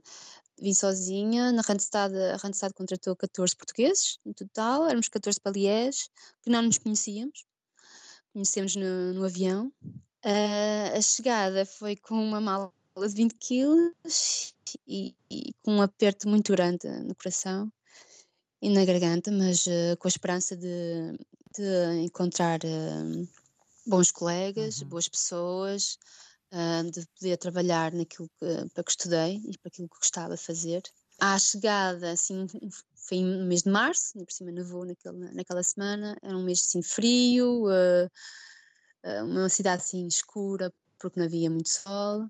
Vim 0.62 0.76
sozinha, 0.76 1.52
na 1.52 1.64
Randstad, 1.64 2.14
a 2.16 2.38
Randstad 2.38 2.72
contratou 2.76 3.16
14 3.16 3.56
portugueses 3.56 4.20
no 4.24 4.32
total, 4.32 4.86
éramos 4.86 5.10
14 5.10 5.42
paliés, 5.42 6.08
que 6.44 6.52
não 6.52 6.62
nos 6.62 6.78
conhecíamos 6.78 7.46
conhecemos 8.34 8.76
no, 8.76 9.14
no 9.14 9.26
avião. 9.26 9.72
Uh, 10.24 10.98
a 10.98 11.02
chegada 11.02 11.66
foi 11.66 11.96
com 11.96 12.16
uma 12.16 12.40
mala 12.40 12.72
de 12.96 13.16
20 13.16 13.36
quilos 13.36 14.54
e, 14.88 15.16
e, 15.30 15.54
com 15.64 15.78
um 15.78 15.82
aperto 15.82 16.30
muito 16.30 16.52
grande 16.52 16.88
no 17.04 17.16
coração 17.16 17.72
e 18.62 18.70
na 18.70 18.86
garganta, 18.86 19.32
mas 19.32 19.66
uh, 19.66 19.98
com 19.98 20.08
a 20.08 20.10
esperança 20.10 20.56
de, 20.56 21.18
de 21.58 22.02
encontrar 22.04 22.60
uh, 22.64 23.28
bons 23.88 24.12
colegas, 24.12 24.82
uhum. 24.82 24.90
boas 24.90 25.08
pessoas, 25.08 25.98
de 26.94 27.08
poder 27.18 27.38
trabalhar 27.38 27.94
naquilo 27.94 28.30
que, 28.38 28.70
para 28.74 28.84
que 28.84 28.92
estudei 28.92 29.38
e 29.38 29.58
para 29.58 29.70
aquilo 29.70 29.88
que 29.88 29.98
gostava 29.98 30.36
de 30.36 30.44
fazer. 30.44 30.82
À 31.24 31.38
chegada, 31.38 32.14
assim, 32.14 32.48
foi 32.96 33.22
no 33.22 33.46
mês 33.46 33.62
de 33.62 33.70
março, 33.70 34.18
por 34.26 34.32
cima 34.32 34.52
nevou 34.52 34.84
naquele, 34.84 35.32
naquela 35.36 35.62
semana, 35.62 36.18
era 36.20 36.36
um 36.36 36.44
mês 36.44 36.62
assim 36.62 36.82
frio, 36.82 37.68
uh, 37.68 38.10
uh, 39.06 39.26
uma 39.26 39.48
cidade 39.48 39.84
assim 39.84 40.08
escura, 40.08 40.74
porque 40.98 41.20
não 41.20 41.28
havia 41.28 41.48
muito 41.48 41.70
sol. 41.70 42.28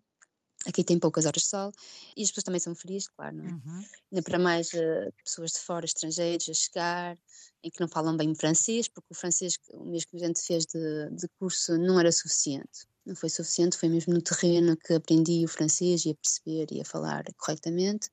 Aqui 0.67 0.83
tem 0.83 0.99
poucas 0.99 1.25
horas 1.25 1.41
de 1.41 1.47
sol 1.47 1.71
e 2.17 2.21
as 2.21 2.29
pessoas 2.31 2.43
também 2.43 2.59
são 2.59 2.75
frias, 2.75 3.07
claro, 3.07 3.37
não 3.37 3.45
é? 3.45 3.51
Uhum. 3.51 3.85
Ainda 4.11 4.23
para 4.23 4.37
mais 4.37 4.73
uh, 4.73 5.13
pessoas 5.23 5.53
de 5.53 5.59
fora, 5.59 5.85
estrangeiros, 5.85 6.49
a 6.49 6.53
chegar, 6.53 7.17
em 7.63 7.69
que 7.69 7.79
não 7.79 7.87
falam 7.87 8.17
bem 8.17 8.35
francês, 8.35 8.89
porque 8.89 9.07
o 9.09 9.15
francês, 9.15 9.57
o 9.71 9.85
mesmo 9.85 10.11
que 10.11 10.17
a 10.17 10.27
gente 10.27 10.41
fez 10.41 10.65
de, 10.65 11.09
de 11.11 11.29
curso, 11.39 11.77
não 11.77 11.97
era 11.97 12.11
suficiente. 12.11 12.85
Não 13.05 13.15
foi 13.15 13.29
suficiente, 13.29 13.77
foi 13.77 13.87
mesmo 13.87 14.13
no 14.13 14.21
terreno 14.21 14.75
que 14.75 14.93
aprendi 14.93 15.45
o 15.45 15.47
francês 15.47 16.05
e 16.05 16.11
a 16.11 16.15
perceber 16.15 16.67
e 16.71 16.81
a 16.81 16.85
falar 16.85 17.23
corretamente 17.37 18.09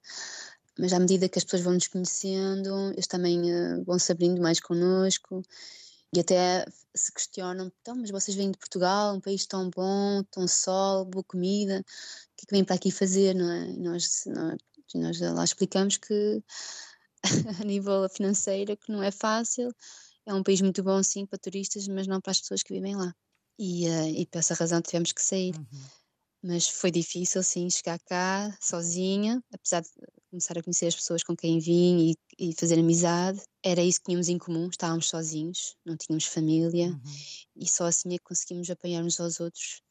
mas 0.79 0.93
à 0.93 0.99
medida 0.99 1.29
que 1.29 1.39
as 1.39 1.45
pessoas 1.45 1.63
vão 1.63 1.75
nos 1.75 1.89
conhecendo, 1.89 2.93
eles 2.93 3.07
também 3.07 3.41
uh, 3.53 3.85
vão 3.85 3.99
se 3.99 4.13
abrindo 4.13 4.41
mais 4.41 4.61
connosco 4.61 5.43
E 6.13 6.21
até 6.21 6.65
se 6.95 7.13
questionam, 7.13 7.71
então, 7.81 7.97
mas 7.97 8.11
vocês 8.11 8.37
vêm 8.37 8.51
de 8.51 8.59
Portugal, 8.59 9.15
um 9.15 9.21
país 9.21 9.45
tão 9.47 9.69
bom, 9.71 10.23
tão 10.31 10.47
sol, 10.47 11.05
boa 11.05 11.25
comida, 11.25 11.81
o 11.81 11.85
que 12.37 12.45
é 12.45 12.47
que 12.47 12.55
vêm 12.55 12.65
para 12.65 12.77
aqui 12.77 12.91
fazer, 12.91 13.35
não 13.35 13.51
é? 13.51 13.71
E 13.71 13.79
nós, 13.79 14.25
nós, 14.27 14.59
nós 14.95 15.21
lá 15.21 15.45
explicamos 15.45 15.97
que 15.97 16.43
a 17.61 17.65
nível 17.65 18.09
financeiro 18.09 18.77
que 18.77 18.93
não 18.93 19.03
é 19.03 19.11
fácil, 19.11 19.71
é 20.27 20.33
um 20.35 20.43
país 20.43 20.61
muito 20.61 20.83
bom 20.83 21.03
sim 21.03 21.27
para 21.27 21.39
turistas, 21.39 21.89
mas 21.89 22.07
não 22.07 22.21
para 22.21 22.31
as 22.31 22.41
pessoas 22.41 22.63
que 22.63 22.73
vivem 22.73 22.95
lá. 22.97 23.15
E, 23.59 23.89
uh, 23.89 24.09
e 24.09 24.27
por 24.27 24.39
essa 24.39 24.55
razão 24.55 24.81
tivemos 24.81 25.13
que 25.13 25.23
sair. 25.23 25.55
Uhum. 25.57 25.85
Mas 26.43 26.69
foi 26.69 26.91
difícil 26.93 27.43
sim 27.43 27.69
chegar 27.69 27.99
cá 28.01 28.57
sozinha, 28.61 29.43
apesar 29.53 29.83
de 29.83 29.89
começar 30.31 30.59
a 30.59 30.63
conhecer 30.63 30.87
as 30.87 30.95
pessoas 30.95 31.23
com 31.23 31.37
quem 31.37 31.59
vim 31.59 32.15
e, 32.39 32.49
e 32.51 32.55
fazer 32.55 32.79
amizade. 32.79 33.41
Era 33.63 33.83
isso 33.83 33.99
que 33.99 34.07
tínhamos 34.07 34.29
em 34.29 34.39
comum, 34.39 34.69
estávamos 34.69 35.09
sozinhos, 35.09 35.77
não 35.85 35.97
tínhamos 35.97 36.27
família 36.27 36.89
uhum. 36.89 37.01
e 37.57 37.69
só 37.69 37.87
assim 37.87 38.15
é 38.15 38.19
que 38.19 38.25
conseguimos 38.25 38.71
apanhar-nos 38.71 39.19
aos 39.21 39.41
outros. 39.41 39.83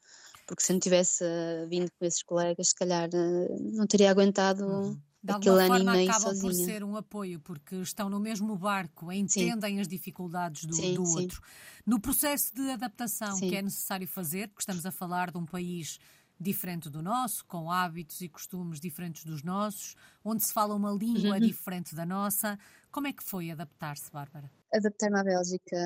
Porque 0.47 0.63
se 0.63 0.71
não 0.71 0.79
tivesse 0.79 1.23
uh, 1.23 1.67
vindo 1.67 1.91
com 1.99 2.05
esses 2.05 2.23
colegas, 2.23 2.69
se 2.69 2.75
calhar 2.75 3.09
uh, 3.09 3.75
não 3.75 3.85
teria 3.85 4.09
aguentado 4.09 4.65
uhum. 4.65 5.01
de 5.21 5.33
aquele 5.33 5.63
ano 5.63 5.77
e 5.77 5.83
meio 5.83 6.09
acabam 6.09 6.33
sozinha. 6.33 6.51
por 6.53 6.53
ser 6.53 6.83
um 6.85 6.95
apoio, 6.95 7.39
porque 7.41 7.75
estão 7.75 8.09
no 8.09 8.19
mesmo 8.19 8.55
barco, 8.55 9.11
entendem 9.11 9.75
sim. 9.75 9.81
as 9.81 9.87
dificuldades 9.87 10.63
do, 10.65 10.73
sim, 10.73 10.93
do 10.93 11.03
outro. 11.03 11.41
No 11.85 11.99
processo 11.99 12.55
de 12.55 12.69
adaptação 12.71 13.37
que 13.39 13.55
é 13.55 13.61
necessário 13.61 14.07
fazer, 14.07 14.47
porque 14.47 14.61
estamos 14.61 14.85
a 14.85 14.91
falar 14.91 15.31
de 15.31 15.37
um 15.37 15.45
país 15.45 15.99
diferente 16.39 16.89
do 16.89 17.01
nosso, 17.01 17.45
com 17.45 17.71
hábitos 17.71 18.21
e 18.21 18.29
costumes 18.29 18.79
diferentes 18.79 19.23
dos 19.23 19.43
nossos, 19.43 19.95
onde 20.23 20.43
se 20.43 20.53
fala 20.53 20.75
uma 20.75 20.91
língua 20.91 21.35
uhum. 21.35 21.39
diferente 21.39 21.95
da 21.95 22.05
nossa. 22.05 22.57
Como 22.91 23.07
é 23.07 23.13
que 23.13 23.23
foi 23.23 23.51
adaptar-se, 23.51 24.11
Bárbara? 24.11 24.49
Adaptar-me 24.73 25.19
à 25.19 25.23
Bélgica 25.23 25.77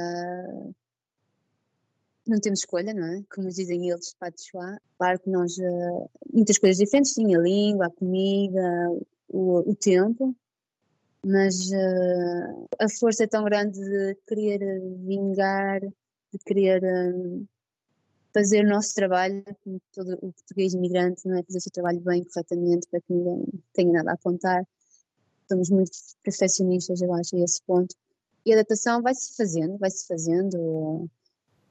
não 2.28 2.40
temos 2.40 2.60
escolha, 2.60 2.94
não 2.94 3.06
é? 3.06 3.24
Como 3.34 3.48
dizem 3.48 3.90
eles, 3.90 4.16
de 4.22 4.80
Claro 4.98 5.20
que 5.20 5.30
nós, 5.30 5.58
uh, 5.58 6.10
muitas 6.32 6.58
coisas 6.58 6.78
diferentes, 6.78 7.14
sim, 7.14 7.36
a 7.36 7.40
língua, 7.40 7.88
a 7.88 7.92
comida, 7.92 8.90
o, 9.30 9.70
o 9.70 9.76
tempo, 9.76 10.36
mas 11.26 11.70
uh, 11.72 12.68
a 12.80 12.90
força 13.00 13.24
é 13.24 13.28
tão 13.28 13.44
grande 13.44 13.80
de 13.80 14.16
querer 14.28 14.82
vingar, 15.06 15.82
de 15.82 16.40
querer 16.46 16.84
uh, 16.84 17.48
fazer 18.34 18.66
o 18.66 18.70
nosso 18.70 18.94
trabalho, 18.94 19.44
como 19.64 19.82
todo 19.94 20.14
o 20.22 20.34
português 20.34 20.74
imigrante, 20.74 21.28
não 21.28 21.38
é? 21.38 21.44
Fazer 21.44 21.58
o 21.58 21.62
seu 21.62 21.72
trabalho 21.72 22.00
bem, 22.02 22.24
corretamente, 22.24 22.88
para 22.90 23.02
que 23.02 23.14
ninguém 23.14 23.46
tenha 23.74 23.92
nada 23.94 24.12
a 24.12 24.14
apontar. 24.14 24.66
Somos 25.50 25.70
muito 25.70 25.92
perfeccionistas, 26.24 27.02
eu 27.02 27.14
acho, 27.14 27.36
a 27.36 27.40
esse 27.40 27.62
ponto. 27.64 27.96
E 28.46 28.52
a 28.52 28.56
adaptação 28.56 29.02
vai-se 29.02 29.36
fazendo, 29.36 29.78
vai-se 29.78 30.08
fazendo. 30.08 31.10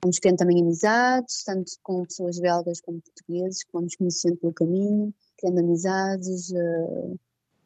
Vamos 0.03 0.19
criando 0.19 0.39
também 0.39 0.63
amizades, 0.63 1.45
tanto 1.45 1.73
com 1.83 2.05
pessoas 2.05 2.39
belgas 2.39 2.81
como 2.81 3.03
portugueses, 3.03 3.65
que 3.65 3.73
vamos 3.73 3.97
conhecendo 3.97 4.37
pelo 4.37 4.53
caminho, 4.53 5.15
criando 5.37 5.61
amizades. 5.61 6.51
Uh, 6.51 7.19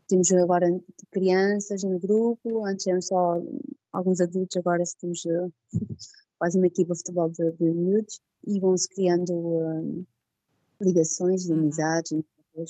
temos 0.08 0.30
agora 0.32 0.66
crianças 1.10 1.82
no 1.82 1.98
grupo, 1.98 2.64
antes 2.66 2.86
eram 2.86 3.00
só 3.00 3.40
alguns 3.92 4.20
adultos, 4.20 4.56
agora 4.56 4.82
temos 5.00 5.24
uh, 5.24 5.52
quase 6.38 6.58
uma 6.58 6.66
equipa 6.66 6.92
de 6.92 6.98
futebol 6.98 7.30
de, 7.30 7.50
de 7.52 7.64
miúdos 7.64 8.20
e 8.46 8.60
vão-se 8.60 8.88
criando 8.88 9.32
uh, 9.32 10.06
ligações 10.80 11.44
de 11.44 11.52
uhum. 11.52 11.60
amizades. 11.60 12.12
Uh, 12.12 12.64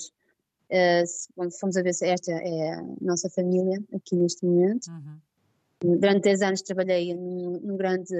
fomos 1.59 1.77
a 1.77 1.81
ver 1.81 1.93
se 1.93 2.07
esta 2.07 2.31
é 2.31 2.73
a 2.73 2.83
nossa 3.01 3.29
família 3.29 3.83
aqui 3.93 4.15
neste 4.15 4.45
momento. 4.45 4.89
Uhum. 4.89 5.99
Durante 5.99 6.23
10 6.23 6.41
anos 6.41 6.61
trabalhei 6.61 7.13
num, 7.13 7.59
num 7.59 7.77
grande 7.77 8.15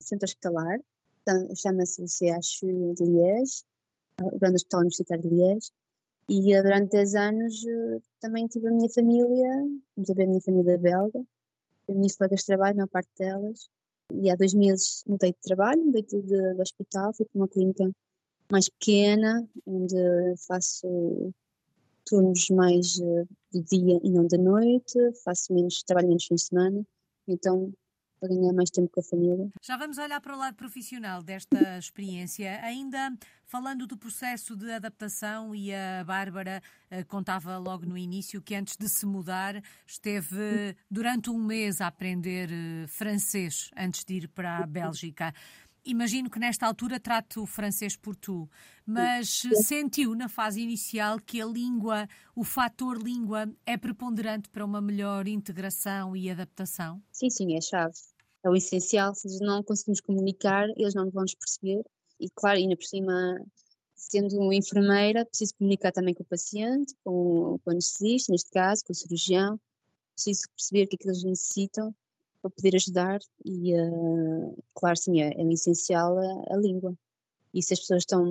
centro 0.00 0.26
hospitalar, 0.26 0.80
então, 1.22 1.54
chama-se 1.54 2.02
o 2.02 2.06
CHU 2.06 2.94
de 2.94 3.04
Liège, 3.04 3.62
o 4.22 4.38
Grande 4.38 4.56
Hospital 4.56 4.80
Universitário 4.80 5.22
de 5.22 5.28
Liège, 5.28 5.70
e 6.28 6.58
uh, 6.58 6.62
durante 6.62 6.90
10 6.90 7.14
anos 7.14 7.62
uh, 7.64 8.02
também 8.20 8.46
tive 8.46 8.68
a 8.68 8.70
minha 8.70 8.88
família, 8.88 9.48
vamos 9.94 10.10
a 10.10 10.14
ver 10.14 10.24
a 10.24 10.26
minha 10.26 10.40
família 10.40 10.78
belga, 10.78 11.22
as 11.88 11.94
minhas 11.94 12.16
colegas 12.16 12.40
de 12.40 12.46
trabalho, 12.46 12.78
na 12.78 12.86
parte 12.86 13.10
delas, 13.18 13.68
e 14.12 14.30
há 14.30 14.36
dois 14.36 14.54
meses 14.54 15.02
mudei 15.06 15.32
de 15.32 15.40
trabalho, 15.42 15.84
mudei 15.84 16.02
de, 16.02 16.20
de, 16.22 16.54
de 16.54 16.60
hospital, 16.60 17.12
fui 17.14 17.26
para 17.26 17.38
uma 17.38 17.48
clínica 17.48 17.90
mais 18.50 18.68
pequena, 18.68 19.46
onde 19.66 19.96
faço 20.46 21.32
turnos 22.04 22.48
mais 22.50 22.98
uh, 22.98 23.28
de 23.52 23.62
dia 23.62 24.00
e 24.02 24.10
não 24.10 24.26
de 24.26 24.38
noite, 24.38 24.98
faço 25.22 25.52
menos, 25.52 25.82
trabalho 25.82 26.08
menos 26.08 26.24
fins 26.24 26.42
de 26.42 26.46
semana, 26.46 26.82
então 27.26 27.72
para 28.18 28.28
ganhar 28.28 28.52
mais 28.52 28.70
tempo 28.70 28.90
com 28.92 29.00
a 29.00 29.02
família. 29.02 29.48
Já 29.62 29.76
vamos 29.76 29.98
olhar 29.98 30.20
para 30.20 30.34
o 30.34 30.38
lado 30.38 30.54
profissional 30.54 31.22
desta 31.22 31.78
experiência. 31.78 32.60
Ainda 32.62 33.12
falando 33.48 33.86
do 33.86 33.96
processo 33.96 34.54
de 34.54 34.70
adaptação, 34.70 35.54
e 35.54 35.74
a 35.74 36.04
Bárbara 36.04 36.62
uh, 36.92 37.04
contava 37.06 37.56
logo 37.56 37.86
no 37.86 37.96
início 37.96 38.42
que 38.42 38.54
antes 38.54 38.76
de 38.76 38.88
se 38.88 39.06
mudar 39.06 39.62
esteve 39.86 40.76
durante 40.90 41.30
um 41.30 41.42
mês 41.42 41.80
a 41.80 41.86
aprender 41.86 42.50
uh, 42.50 42.88
francês 42.88 43.70
antes 43.76 44.04
de 44.04 44.14
ir 44.14 44.28
para 44.28 44.58
a 44.58 44.66
Bélgica. 44.66 45.32
Imagino 45.88 46.28
que 46.28 46.38
nesta 46.38 46.66
altura 46.66 47.00
trate 47.00 47.40
o 47.40 47.46
francês 47.46 47.96
por 47.96 48.14
tu, 48.14 48.46
mas 48.84 49.40
sentiu 49.62 50.14
na 50.14 50.28
fase 50.28 50.60
inicial 50.60 51.18
que 51.18 51.40
a 51.40 51.46
língua, 51.46 52.06
o 52.36 52.44
fator 52.44 53.02
língua, 53.02 53.50
é 53.64 53.74
preponderante 53.78 54.50
para 54.50 54.66
uma 54.66 54.82
melhor 54.82 55.26
integração 55.26 56.14
e 56.14 56.30
adaptação? 56.30 57.02
Sim, 57.10 57.30
sim, 57.30 57.56
é 57.56 57.60
chave. 57.62 57.94
É 58.44 58.50
o 58.50 58.54
essencial. 58.54 59.14
Se 59.14 59.42
não 59.42 59.62
conseguimos 59.62 60.02
comunicar, 60.02 60.68
eles 60.76 60.94
não 60.94 61.10
vão 61.10 61.22
nos 61.22 61.34
perceber. 61.34 61.82
E 62.20 62.28
claro, 62.34 62.58
ainda 62.58 62.76
por 62.76 62.84
cima, 62.84 63.40
sendo 63.96 64.36
uma 64.36 64.54
enfermeira, 64.54 65.24
preciso 65.24 65.54
comunicar 65.54 65.90
também 65.90 66.12
com 66.12 66.22
o 66.22 66.26
paciente, 66.26 66.94
com, 67.02 67.58
com 67.64 67.70
o 67.70 67.70
anestesista, 67.70 68.30
neste 68.30 68.50
caso, 68.50 68.84
com 68.84 68.92
o 68.92 68.94
cirurgião. 68.94 69.58
Preciso 70.14 70.42
perceber 70.54 70.84
o 70.84 70.88
que 70.88 70.96
é 70.96 70.98
que 70.98 71.08
eles 71.08 71.24
necessitam 71.24 71.94
para 72.40 72.50
poder 72.50 72.76
ajudar 72.76 73.18
e, 73.44 73.74
uh, 73.74 74.64
claro, 74.74 74.96
sim, 74.96 75.20
é, 75.20 75.32
é 75.32 75.52
essencial 75.52 76.18
a, 76.18 76.54
a, 76.54 76.56
língua. 76.56 76.94
E 77.52 77.62
se 77.62 77.72
as 77.74 77.80
pessoas 77.80 78.02
estão, 78.02 78.24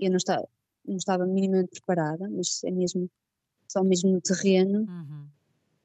eu 0.00 0.10
não 0.10 0.16
estava, 0.16 0.48
não 0.84 0.96
estava 0.96 1.26
minimamente 1.26 1.70
preparada, 1.70 2.28
mas 2.28 2.62
é 2.64 2.70
mesmo, 2.70 3.10
só 3.66 3.82
mesmo 3.82 4.10
no 4.10 4.20
terreno, 4.20 4.80
uhum. 4.80 5.28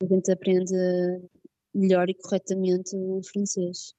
a 0.01 0.05
gente 0.05 0.31
aprende 0.31 0.73
melhor 1.73 2.09
e 2.09 2.13
corretamente 2.13 2.95
o 2.95 3.21
francês. 3.23 3.93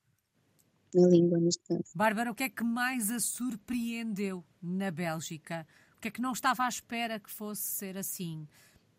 Na 0.95 1.09
língua, 1.09 1.41
neste 1.41 1.63
caso. 1.65 1.91
Bárbara, 1.93 2.31
o 2.31 2.35
que 2.37 2.45
é 2.45 2.49
que 2.49 2.63
mais 2.63 3.11
a 3.11 3.19
surpreendeu 3.19 4.45
na 4.63 4.93
Bélgica? 4.93 5.67
O 5.97 6.01
que 6.01 6.07
é 6.07 6.11
que 6.11 6.21
não 6.21 6.31
estava 6.31 6.65
à 6.65 6.69
espera 6.69 7.19
que 7.19 7.29
fosse 7.29 7.63
ser 7.63 7.99
assim? 7.99 8.47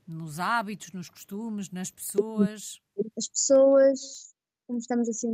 Nos 0.05 0.37
hábitos, 0.37 0.91
nos 0.91 1.09
costumes, 1.09 1.69
nas 1.71 1.89
pessoas? 1.89 2.81
As 3.17 3.29
pessoas 3.29 4.34
como 4.67 4.79
estamos 4.79 5.07
assim, 5.09 5.31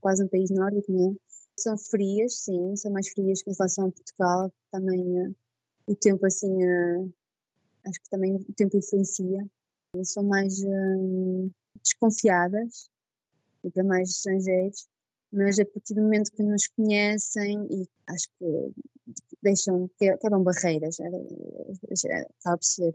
quase 0.00 0.24
um 0.24 0.28
país 0.28 0.50
nórdico, 0.50 0.92
não 0.92 1.12
é? 1.12 1.16
São 1.58 1.76
frias, 1.76 2.40
sim, 2.40 2.76
são 2.76 2.92
mais 2.92 3.08
frias 3.08 3.42
com 3.42 3.52
relação 3.52 3.86
a 3.86 3.92
Portugal. 3.92 4.52
Também 4.70 5.00
uh, 5.00 5.34
o 5.86 5.94
tempo, 5.94 6.24
assim, 6.24 6.52
uh, 6.52 7.12
acho 7.86 8.00
que 8.00 8.10
também 8.10 8.36
o 8.36 8.52
tempo 8.54 8.76
influencia. 8.76 9.46
São 10.04 10.22
mais 10.22 10.62
uh, 10.62 11.50
desconfiadas 11.82 12.90
para 13.74 13.82
mais 13.82 14.10
estrangeiros, 14.10 14.88
mas 15.32 15.58
a 15.58 15.64
partir 15.64 15.94
do 15.94 16.02
momento 16.02 16.30
que 16.30 16.42
nos 16.42 16.68
conhecem 16.68 17.66
e 17.70 17.88
acho 18.06 18.28
que 18.38 18.72
deixam, 19.42 19.90
quebram 19.98 20.44
barreiras, 20.44 20.98
acaba 21.00 22.56
por 22.56 22.64
ser 22.64 22.92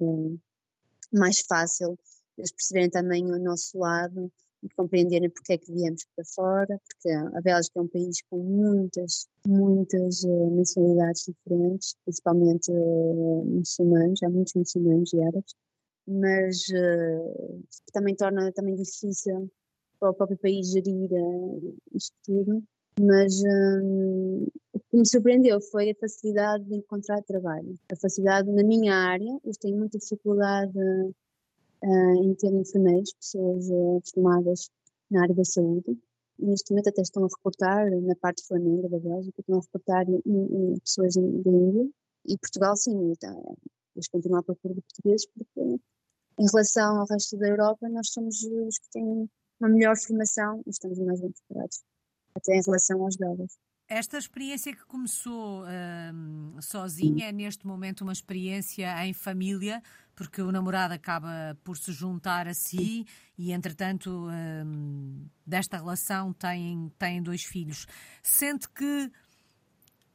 mais 1.12 1.42
fácil 1.42 1.98
eles 2.38 2.51
perceberem 2.51 2.89
também 2.89 3.25
o 3.25 3.38
nosso 3.38 3.77
lado 3.77 4.32
compreenderem 4.75 5.29
porque 5.29 5.53
é 5.53 5.58
que 5.58 5.72
viemos 5.72 6.05
para 6.15 6.25
fora, 6.25 6.79
porque 6.88 7.10
a 7.10 7.41
Bélgica 7.41 7.79
é 7.79 7.82
um 7.82 7.88
país 7.88 8.22
com 8.29 8.38
muitas, 8.39 9.27
muitas 9.46 10.24
uh, 10.24 10.55
nacionalidades 10.55 11.25
diferentes, 11.25 11.96
principalmente 12.03 12.72
uh, 12.72 13.46
muçulmanos, 13.46 14.24
há 14.24 14.29
muitos 14.29 14.53
muçulmanos 14.53 15.13
e 15.13 15.22
árabes, 15.22 15.55
mas 16.08 16.58
uh, 16.70 17.63
também 17.91 18.15
torna 18.15 18.51
também 18.51 18.75
difícil 18.75 19.50
para 20.00 20.12
o 20.12 20.13
próprio 20.13 20.38
país 20.38 20.72
gerir 20.72 21.12
uh, 21.12 21.75
isto 21.93 22.15
tudo. 22.24 22.63
Mas 23.01 23.41
o 24.72 24.79
que 24.79 24.98
me 24.98 25.08
surpreendeu 25.08 25.60
foi 25.60 25.89
a 25.89 25.96
facilidade 25.96 26.63
de 26.65 26.75
encontrar 26.75 27.24
trabalho. 27.24 27.74
A 27.91 27.96
facilidade 27.96 28.51
na 28.51 28.63
minha 28.63 28.93
área, 28.93 29.39
eu 29.43 29.51
tenho 29.60 29.77
muita 29.77 29.98
dificuldade 29.98 30.72
uh, 31.84 32.24
em 32.24 32.34
ter 32.36 32.54
enfermeiros, 32.54 33.13
pessoas 33.13 33.70
uh, 33.70 34.02
formadas 34.13 34.70
na 35.12 35.24
área 35.24 35.36
da 35.36 35.44
saúde. 35.44 35.98
Neste 36.40 36.72
momento 36.72 36.90
até 36.90 37.02
estão 37.02 37.24
a 37.24 37.28
reportar 37.28 37.90
na 38.02 38.16
parte 38.16 38.46
flamenga 38.48 38.90
da 38.90 39.00
Bélgica, 39.00 39.40
estão 39.40 39.58
a 39.58 39.62
reportar 39.62 40.06
em, 40.10 40.22
em 40.25 40.80
pessoas 40.80 41.13
da 41.16 41.22
Índia 41.22 41.90
e 42.25 42.38
Portugal 42.38 42.75
sim, 42.75 43.12
então, 43.12 43.58
eles 43.96 44.08
continuam 44.08 44.40
a 44.40 44.44
procurar 44.44 44.74
de 44.74 44.82
portugueses 44.82 45.28
porque 45.28 45.80
em 46.40 46.48
relação 46.52 47.00
ao 47.00 47.06
resto 47.06 47.38
da 47.38 47.48
Europa 47.48 47.88
nós 47.90 48.10
somos 48.10 48.42
os 48.44 48.80
que 48.80 48.90
têm 48.92 49.30
uma 49.60 49.70
melhor 49.70 49.96
formação 49.98 50.63
e 50.66 50.70
estamos 50.72 50.98
mais 51.00 51.22
bem 51.22 51.32
preparados. 51.32 51.84
até 52.36 52.58
em 52.58 52.62
relação 52.66 53.04
aos 53.04 53.16
belgas. 53.16 53.58
Esta 53.88 54.18
experiência 54.18 54.74
que 54.74 54.86
começou 54.86 55.63
hum, 55.66 56.56
sozinha 56.62 57.28
é 57.28 57.32
neste 57.32 57.68
momento 57.68 58.02
uma 58.02 58.13
experiência 58.13 59.06
em 59.06 59.13
família, 59.13 59.84
porque 60.15 60.41
o 60.41 60.51
namorado 60.51 60.93
acaba 60.93 61.58
por 61.63 61.77
se 61.77 61.91
juntar 61.91 62.48
a 62.48 62.53
si 62.53 63.05
e, 63.38 63.51
entretanto, 63.51 64.27
hum, 64.65 65.25
desta 65.46 65.77
relação 65.77 66.34
têm, 66.34 66.91
têm 66.98 67.22
dois 67.22 67.43
filhos. 67.43 67.86
Sente 68.22 68.70
que 68.70 69.12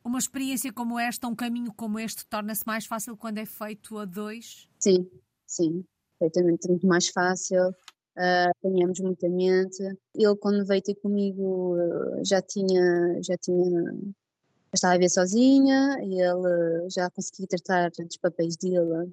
uma 0.05 0.19
experiência 0.19 0.73
como 0.73 0.99
esta, 0.99 1.27
um 1.27 1.35
caminho 1.35 1.73
como 1.73 1.99
este, 1.99 2.25
torna-se 2.27 2.67
mais 2.67 2.87
fácil 2.87 3.17
quando 3.17 3.39
é 3.39 3.47
feito 3.47 3.99
a 3.99 4.05
dois? 4.05 4.69
Sim, 4.79 5.11
sim, 5.47 5.85
perfeitamente 6.19 6.69
muito 6.69 6.87
mais 6.87 7.09
fácil 7.09 7.75
uh, 8.19 8.51
apanhamos 8.51 9.01
muitamente. 9.01 9.83
Ele, 10.15 10.37
quando 10.37 10.67
veio 10.67 10.83
ter 10.83 10.95
comigo, 10.97 11.77
uh, 11.77 12.25
já 12.25 12.43
tinha, 12.43 13.23
já 13.23 13.37
tinha, 13.37 13.83
já 13.93 14.75
estava 14.75 14.95
a 14.95 14.99
ver 14.99 15.09
sozinha, 15.09 15.99
e 16.03 16.21
ele 16.21 16.91
já 16.91 17.09
conseguia 17.11 17.47
tratar 17.47 17.91
dos 17.91 18.17
papéis 18.19 18.57
dele, 18.57 19.13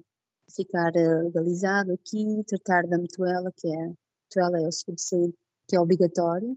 ficar 0.54 0.92
uh, 0.94 1.24
legalizado 1.24 1.92
aqui, 1.92 2.42
tratar 2.46 2.86
da 2.86 2.98
mutuela, 2.98 3.52
que 3.56 3.68
é, 3.68 3.92
mutuela 4.24 4.60
é 4.60 4.68
o 4.68 4.72
seguro 4.72 4.96
de 4.96 5.02
saúde, 5.02 5.34
que 5.68 5.76
é 5.76 5.80
obrigatório. 5.80 6.56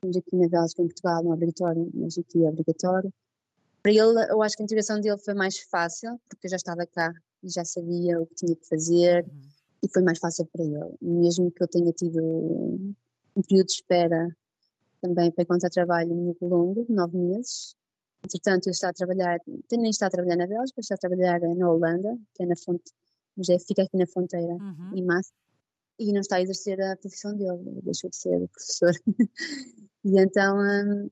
Temos 0.00 0.16
aqui 0.16 0.36
na 0.36 0.48
Bélgica, 0.48 0.82
em 0.82 0.86
Portugal, 0.86 1.22
não 1.22 1.32
é 1.32 1.34
obrigatório, 1.34 1.90
mas 1.94 2.18
aqui 2.18 2.44
é 2.44 2.48
obrigatório. 2.48 3.12
Para 3.82 3.92
ele, 3.92 4.30
eu 4.30 4.42
acho 4.42 4.56
que 4.56 4.62
a 4.62 4.64
integração 4.64 5.00
dele 5.00 5.18
foi 5.18 5.34
mais 5.34 5.58
fácil, 5.58 6.20
porque 6.28 6.46
eu 6.46 6.50
já 6.50 6.56
estava 6.56 6.86
cá 6.86 7.12
e 7.42 7.48
já 7.48 7.64
sabia 7.64 8.20
o 8.20 8.26
que 8.26 8.34
tinha 8.34 8.56
que 8.56 8.66
fazer. 8.68 9.24
Uhum 9.24 9.56
e 9.82 9.88
foi 9.92 10.02
mais 10.02 10.18
fácil 10.18 10.46
para 10.46 10.64
ele. 10.64 10.96
Mesmo 11.00 11.50
que 11.50 11.62
eu 11.62 11.68
tenha 11.68 11.92
tido 11.92 12.20
um 12.22 13.42
período 13.42 13.66
de 13.66 13.72
espera 13.72 14.28
também 15.00 15.30
para 15.30 15.42
encontrar 15.42 15.70
trabalho 15.70 16.14
muito 16.14 16.44
longo, 16.44 16.86
nove 16.88 17.16
meses. 17.16 17.76
Entretanto, 18.24 18.66
eu 18.66 18.72
estou 18.72 18.88
a 18.88 18.92
trabalhar, 18.92 19.38
nem 19.70 19.90
está 19.90 20.06
a 20.06 20.10
trabalhar 20.10 20.36
na 20.36 20.46
Bélgica, 20.46 20.80
está 20.80 20.96
a 20.96 20.98
trabalhar 20.98 21.40
na 21.40 21.70
Holanda, 21.70 22.18
que 22.34 22.42
é 22.42 22.46
na 22.46 22.56
fonte, 22.56 22.90
é, 23.48 23.58
fica 23.58 23.82
aqui 23.82 23.96
na 23.96 24.06
fronteira, 24.06 24.54
uhum. 24.54 24.92
em 24.94 25.04
massa, 25.04 25.32
e 25.98 26.12
não 26.12 26.20
está 26.20 26.36
a 26.36 26.42
exercer 26.42 26.80
a 26.80 26.96
profissão 26.96 27.36
dele, 27.36 27.80
deixou 27.82 28.10
de 28.10 28.16
ser 28.16 28.48
professor. 28.48 28.92
e 30.04 30.20
então, 30.20 30.58
hum, 30.58 31.10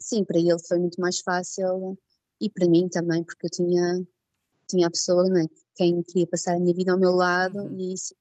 sim, 0.00 0.24
para 0.24 0.38
ele 0.38 0.58
foi 0.66 0.78
muito 0.78 1.00
mais 1.00 1.20
fácil, 1.20 1.98
e 2.40 2.50
para 2.50 2.68
mim 2.68 2.88
também, 2.88 3.22
porque 3.24 3.46
eu 3.46 3.50
tinha 3.50 4.04
tinha 4.72 4.86
a 4.86 4.90
pessoa, 4.90 5.28
não 5.28 5.40
é? 5.40 5.46
Quem 5.74 6.02
queria 6.02 6.26
passar 6.26 6.56
a 6.56 6.58
minha 6.58 6.74
vida 6.74 6.92
ao 6.92 6.98
meu 6.98 7.12
lado 7.12 7.58
uhum. 7.58 7.78
e 7.78 7.94
isso 7.94 8.14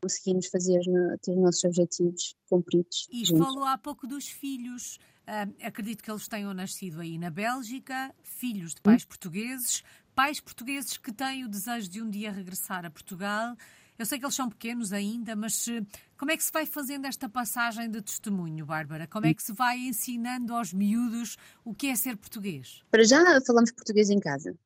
conseguimos 0.00 0.46
fazer, 0.46 0.80
ter 1.22 1.32
os 1.32 1.38
nossos 1.38 1.64
objetivos 1.64 2.36
cumpridos. 2.48 3.08
E 3.10 3.24
juntos. 3.24 3.46
falou 3.46 3.64
há 3.64 3.76
pouco 3.78 4.06
dos 4.06 4.28
filhos. 4.28 4.98
Uh, 5.26 5.52
acredito 5.64 6.04
que 6.04 6.10
eles 6.10 6.28
tenham 6.28 6.54
nascido 6.54 7.00
aí 7.00 7.18
na 7.18 7.30
Bélgica, 7.30 8.14
filhos 8.22 8.74
de 8.74 8.80
pais 8.80 9.02
uhum. 9.02 9.08
portugueses, 9.08 9.82
pais 10.16 10.40
portugueses 10.40 10.96
que 10.96 11.12
têm 11.12 11.44
o 11.44 11.48
desejo 11.48 11.88
de 11.88 12.02
um 12.02 12.10
dia 12.10 12.32
regressar 12.32 12.84
a 12.84 12.90
Portugal. 12.90 13.54
Eu 13.96 14.04
sei 14.04 14.18
que 14.18 14.24
eles 14.24 14.34
são 14.34 14.48
pequenos 14.48 14.92
ainda, 14.92 15.36
mas 15.36 15.68
eh, 15.68 15.82
como 16.18 16.32
é 16.32 16.36
que 16.36 16.42
se 16.42 16.52
vai 16.52 16.66
fazendo 16.66 17.06
esta 17.06 17.28
passagem 17.28 17.88
de 17.88 18.02
testemunho, 18.02 18.66
Bárbara? 18.66 19.06
Como 19.06 19.26
é 19.26 19.32
que 19.32 19.42
se 19.42 19.52
vai 19.52 19.78
ensinando 19.78 20.54
aos 20.54 20.72
miúdos 20.72 21.36
o 21.64 21.72
que 21.72 21.86
é 21.86 21.94
ser 21.94 22.16
português? 22.16 22.82
Para 22.90 23.04
já 23.04 23.22
falamos 23.46 23.70
português 23.70 24.10
em 24.10 24.18
casa 24.18 24.56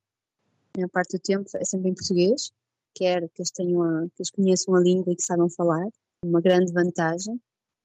a 0.74 0.78
maior 0.78 0.88
parte 0.90 1.16
do 1.16 1.20
tempo 1.20 1.48
é 1.54 1.64
sempre 1.64 1.90
em 1.90 1.94
português, 1.94 2.52
quer 2.94 3.28
que 3.30 3.42
eles, 3.42 3.50
tenham 3.50 3.82
a, 3.82 4.02
que 4.08 4.20
eles 4.20 4.30
conheçam 4.30 4.74
a 4.74 4.80
língua 4.80 5.12
e 5.12 5.16
que 5.16 5.22
saibam 5.22 5.50
falar, 5.50 5.86
uma 6.24 6.40
grande 6.40 6.72
vantagem. 6.72 7.40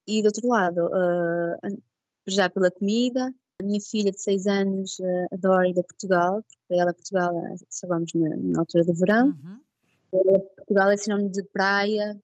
E 0.07 0.21
do 0.21 0.27
outro 0.27 0.47
lado, 0.47 0.85
uh, 0.85 1.81
já 2.27 2.49
pela 2.49 2.69
comida, 2.69 3.33
a 3.59 3.63
minha 3.63 3.79
filha 3.79 4.11
de 4.11 4.21
6 4.21 4.47
anos 4.47 4.99
uh, 4.99 5.27
adora 5.33 5.67
ir 5.67 5.79
a 5.79 5.83
Portugal, 5.83 6.43
porque 6.43 6.81
ela 6.81 6.93
Portugal, 6.93 7.35
uh, 7.35 7.57
sabemos, 7.69 8.11
na, 8.13 8.35
na, 8.35 8.59
altura 8.59 8.83
do 8.83 8.93
verão. 8.93 9.27
Uhum. 9.27 10.43
Portugal 10.55 10.91
é 10.91 10.97
sinónimo 10.97 11.31
de 11.31 11.43
praia, 11.43 12.19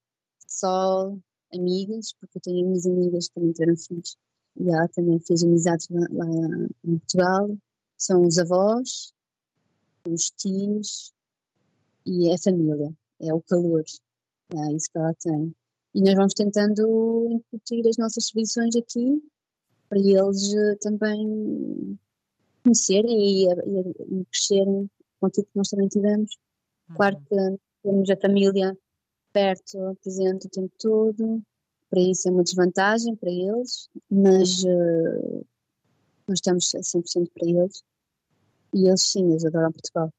sol, 0.48 1.20
amigas, 1.54 2.14
porque 2.20 2.38
eu 2.38 2.42
tenho 2.42 2.68
minhas 2.68 2.86
amigas 2.86 3.28
que 3.28 3.34
também 3.36 3.52
tiveram 3.54 3.78
filhos. 3.78 4.18
E 4.58 4.70
ela 4.70 4.88
também 4.90 5.20
fez 5.20 5.44
amizades 5.44 5.88
lá, 5.90 6.06
lá 6.12 6.26
em 6.84 6.98
Portugal. 6.98 7.58
São 7.98 8.22
os 8.24 8.38
avós, 8.38 9.14
os 10.08 10.32
tios 10.32 11.14
e 12.06 12.30
é 12.30 12.36
a 12.36 12.38
família, 12.38 12.92
é 13.20 13.34
o 13.34 13.42
calor, 13.42 13.84
é 14.54 14.74
isso 14.74 14.90
que 14.92 14.98
ela 14.98 15.14
tem. 15.14 15.56
E 15.94 16.02
nós 16.02 16.16
vamos 16.16 16.34
tentando 16.34 17.28
incutir 17.30 17.88
as 17.88 17.98
nossas 17.98 18.28
tradições 18.28 18.76
aqui 18.76 19.22
para 19.92 20.00
eles 20.00 20.54
eh, 20.54 20.76
também 20.80 22.00
conhecerem 22.64 23.12
e, 23.12 23.46
e, 23.46 24.22
e 24.22 24.26
crescerem 24.26 24.90
com 25.20 25.26
aquilo 25.26 25.46
que 25.46 25.58
nós 25.58 25.68
também 25.68 25.90
tivemos. 25.90 26.38
Uhum. 26.90 26.96
Claro 26.96 27.22
que 27.28 27.36
temos 27.84 28.10
a 28.10 28.16
família 28.16 28.78
perto, 29.34 29.98
presente 30.02 30.48
o 30.48 30.50
tempo 30.50 30.72
todo, 30.80 31.44
para 31.90 32.00
isso 32.00 32.30
é 32.30 32.32
uma 32.32 32.44
desvantagem 32.44 33.18
para 33.18 33.30
eles, 33.30 33.90
mas 34.10 34.64
uh, 34.64 35.46
nós 36.26 36.38
estamos 36.38 36.74
a 36.74 36.80
100% 36.80 37.30
para 37.34 37.50
eles 37.50 37.84
e 38.74 38.88
eles 38.88 39.12
sim, 39.12 39.30
eles 39.30 39.44
adoram 39.44 39.74
Portugal. 39.74 40.10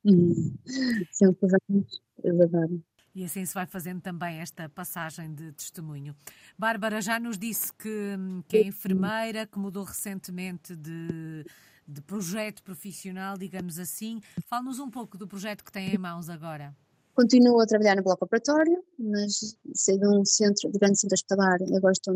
Sempre 1.13 1.49
vamos, 1.49 2.03
eles 2.23 2.41
adoram. 2.43 2.83
E 3.15 3.25
assim 3.25 3.45
se 3.45 3.53
vai 3.53 3.67
fazendo 3.67 4.01
também 4.01 4.39
esta 4.39 4.69
passagem 4.69 5.35
de 5.35 5.53
testemunho. 5.53 6.17
Bárbara 6.59 7.01
já 7.03 7.21
nos 7.21 7.39
disse 7.39 7.73
que, 7.75 8.17
que 8.49 8.57
é 8.57 8.63
enfermeira, 8.63 9.47
que 9.47 9.59
mudou 9.59 9.85
recentemente 9.85 10.75
de, 10.75 11.45
de 11.87 12.01
projeto 12.01 12.63
profissional, 12.63 13.37
digamos 13.37 13.79
assim. 13.79 14.21
Fale-nos 14.47 14.79
um 14.79 14.91
pouco 14.91 15.19
do 15.19 15.29
projeto 15.29 15.63
que 15.63 15.71
tem 15.71 15.95
em 15.95 15.99
mãos 15.99 16.31
agora. 16.31 16.75
Continuo 17.15 17.61
a 17.61 17.67
trabalhar 17.67 17.97
no 17.97 18.03
bloco 18.03 18.25
operatório, 18.25 18.83
mas 18.99 19.55
saí 19.75 19.99
de 19.99 20.09
um 20.09 20.25
centro, 20.25 20.73
de 20.73 20.79
grande 20.79 20.99
centro 20.99 21.15
hospitalar 21.15 21.59
agora 21.77 21.93
estou 21.93 22.15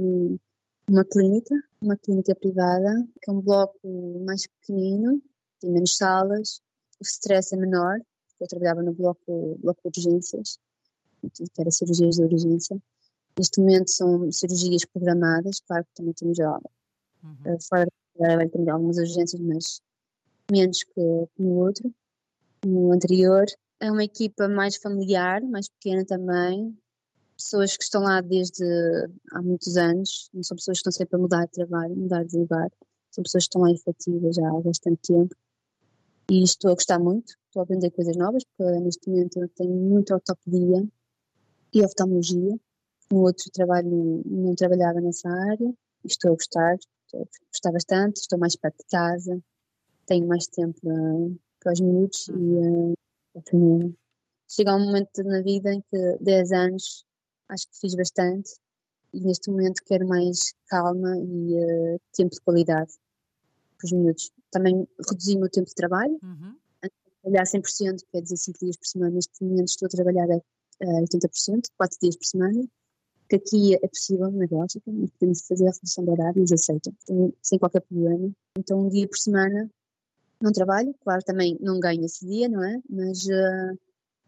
numa 0.88 1.04
clínica, 1.04 1.54
uma 1.82 1.98
clínica 1.98 2.34
privada, 2.34 3.06
que 3.20 3.30
é 3.30 3.34
um 3.34 3.42
bloco 3.42 3.78
mais 4.24 4.46
pequenino, 4.46 5.20
tem 5.60 5.70
menos 5.70 5.98
salas, 5.98 6.62
o 6.98 7.04
stress 7.04 7.54
é 7.54 7.58
menor, 7.58 7.98
eu 8.40 8.46
trabalhava 8.46 8.82
no 8.82 8.94
bloco, 8.94 9.58
bloco 9.60 9.90
de 9.90 10.00
urgências, 10.00 10.58
que 11.20 11.60
era 11.60 11.70
cirurgias 11.70 12.16
de 12.16 12.22
urgência. 12.22 12.76
Neste 13.38 13.60
momento 13.60 13.90
são 13.90 14.30
cirurgias 14.32 14.84
programadas, 14.84 15.60
claro 15.60 15.84
que 15.84 15.94
também 15.94 16.14
temos 16.14 16.36
já 16.36 16.50
uhum. 16.50 17.36
Eh, 17.44 17.58
fora 17.68 17.86
da 18.18 18.48
temos 18.48 18.68
algumas 18.68 18.96
urgências, 18.96 19.40
mas 19.40 19.80
menos 20.50 20.82
que 20.82 21.28
no 21.38 21.56
outro, 21.56 21.92
no 22.64 22.92
anterior. 22.92 23.44
É 23.80 23.90
uma 23.90 24.04
equipa 24.04 24.48
mais 24.48 24.76
familiar, 24.76 25.42
mais 25.42 25.68
pequena 25.68 26.04
também, 26.04 26.74
pessoas 27.36 27.76
que 27.76 27.84
estão 27.84 28.02
lá 28.02 28.20
desde 28.20 28.64
há 29.32 29.42
muitos 29.42 29.76
anos, 29.76 30.30
não 30.32 30.42
são 30.42 30.56
pessoas 30.56 30.78
que 30.78 30.88
estão 30.88 30.92
sempre 30.92 31.16
a 31.16 31.18
mudar 31.18 31.44
de 31.44 31.52
trabalho, 31.52 31.94
mudar 31.94 32.24
de 32.24 32.36
lugar, 32.38 32.70
são 33.10 33.22
pessoas 33.22 33.44
que 33.44 33.48
estão 33.48 33.62
lá 33.62 33.70
efetivas 33.70 34.36
já 34.36 34.48
há 34.48 34.60
bastante 34.60 35.00
tempo 35.02 35.36
e 36.30 36.42
estou 36.42 36.70
a 36.70 36.74
gostar 36.74 36.98
muito, 36.98 37.34
estou 37.46 37.60
a 37.60 37.62
aprender 37.64 37.90
coisas 37.90 38.16
novas, 38.16 38.42
porque 38.44 38.80
neste 38.80 39.08
momento 39.08 39.40
eu 39.40 39.48
tenho 39.50 39.74
muita 39.74 40.14
ortopedia 40.14 40.86
e 41.72 41.82
oftalmologia. 41.84 42.56
No 43.10 43.20
outro 43.20 43.50
trabalho 43.52 44.22
não 44.24 44.54
trabalhava 44.54 45.00
nessa 45.00 45.28
área, 45.28 45.68
e 46.04 46.06
estou 46.06 46.32
a 46.32 46.34
gostar, 46.34 46.74
estou 46.74 47.22
a 47.22 47.46
gostar 47.52 47.72
bastante, 47.72 48.16
estou 48.20 48.38
mais 48.38 48.56
perto 48.56 48.78
de 48.78 48.86
casa, 48.90 49.40
tenho 50.06 50.26
mais 50.26 50.46
tempo 50.46 50.78
uh, 50.84 51.38
para 51.60 51.72
os 51.72 51.80
minutos 51.80 52.28
e 52.28 52.32
uh, 52.32 52.94
a 53.36 53.50
família. 53.50 53.92
Chega 54.48 54.76
um 54.76 54.84
momento 54.84 55.22
na 55.24 55.42
vida 55.42 55.72
em 55.72 55.80
que 55.80 56.18
10 56.20 56.52
anos 56.52 57.04
acho 57.48 57.68
que 57.68 57.78
fiz 57.80 57.94
bastante 57.94 58.50
e 59.12 59.20
neste 59.20 59.50
momento 59.50 59.82
quero 59.84 60.06
mais 60.06 60.54
calma 60.68 61.16
e 61.16 61.54
uh, 61.54 62.00
tempo 62.12 62.34
de 62.34 62.40
qualidade 62.40 62.92
para 63.78 63.86
os 63.86 63.92
minutos 63.92 64.32
também 64.50 64.88
reduzi 65.08 65.36
o 65.36 65.40
meu 65.40 65.50
tempo 65.50 65.68
de 65.68 65.74
trabalho, 65.74 66.18
uhum. 66.22 66.56
trabalhar 67.22 67.44
100%, 67.44 68.04
quer 68.10 68.22
dizer 68.22 68.36
5 68.36 68.58
dias 68.58 68.76
por 68.76 68.86
semana, 68.86 69.14
neste 69.14 69.44
momento 69.44 69.68
estou 69.68 69.86
a 69.86 69.90
trabalhar 69.90 70.30
a, 70.30 70.40
a 70.82 70.86
80%, 70.86 71.62
4 71.76 71.98
dias 72.00 72.16
por 72.16 72.24
semana, 72.24 72.64
que 73.28 73.36
aqui 73.36 73.74
é 73.74 73.88
possível 73.88 74.30
na 74.30 74.46
Bélgica, 74.46 74.90
podemos 75.18 75.46
fazer 75.46 75.66
a 75.66 75.72
redução 75.72 76.04
de 76.04 76.10
horário, 76.10 76.38
eles 76.38 76.52
aceitam, 76.52 76.92
sem 77.42 77.58
qualquer 77.58 77.80
problema. 77.80 78.30
Então 78.58 78.86
um 78.86 78.88
dia 78.88 79.08
por 79.08 79.18
semana 79.18 79.68
não 80.40 80.52
trabalho, 80.52 80.94
claro 81.00 81.22
também 81.24 81.56
não 81.60 81.80
ganho 81.80 82.04
esse 82.04 82.24
dia, 82.26 82.48
não 82.48 82.62
é? 82.62 82.78
Mas 82.88 83.24
uh, 83.26 83.78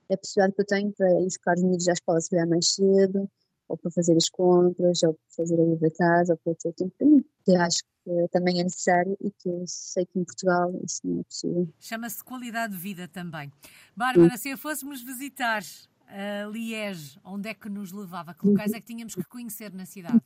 é 0.08 0.14
a 0.14 0.18
possibilidade 0.18 0.54
que 0.54 0.62
eu 0.62 0.66
tenho 0.66 0.92
para 0.92 1.10
ir 1.20 1.24
buscar 1.24 1.54
os 1.54 1.62
meninos 1.62 1.88
à 1.88 1.92
escola 1.92 2.20
se 2.20 2.46
mais 2.46 2.74
cedo, 2.74 3.30
ou 3.68 3.76
para 3.76 3.90
fazer 3.90 4.16
as 4.16 4.28
compras, 4.30 5.02
ou 5.02 5.14
para 5.14 5.36
fazer 5.36 5.60
a 5.60 5.64
vida 5.64 5.76
da 5.76 5.90
casa, 5.90 6.32
ou 6.32 6.38
para 6.38 6.54
ter 6.54 6.72
tempo 6.72 6.94
para 6.96 7.06
mim. 7.06 7.24
Eu 7.46 7.60
acho 7.60 7.78
que 8.04 8.28
também 8.30 8.60
é 8.60 8.64
necessário 8.64 9.16
e 9.20 9.30
que 9.30 9.48
eu 9.48 9.64
sei 9.66 10.06
que 10.06 10.18
em 10.18 10.24
Portugal 10.24 10.72
isso 10.82 11.00
não 11.04 11.20
é 11.20 11.22
possível. 11.22 11.68
Chama-se 11.78 12.24
qualidade 12.24 12.72
de 12.72 12.78
vida 12.80 13.06
também. 13.06 13.52
Bárbara, 13.94 14.36
Sim. 14.36 14.42
se 14.42 14.52
a 14.52 14.56
fôssemos 14.56 15.02
visitar 15.02 15.62
uh, 16.08 16.50
Liege, 16.50 17.18
onde 17.24 17.48
é 17.48 17.54
que 17.54 17.68
nos 17.68 17.92
levava? 17.92 18.34
Que 18.34 18.46
locais 18.46 18.72
é 18.72 18.80
que 18.80 18.86
tínhamos 18.86 19.14
que 19.14 19.24
conhecer 19.24 19.72
na 19.72 19.86
cidade? 19.86 20.20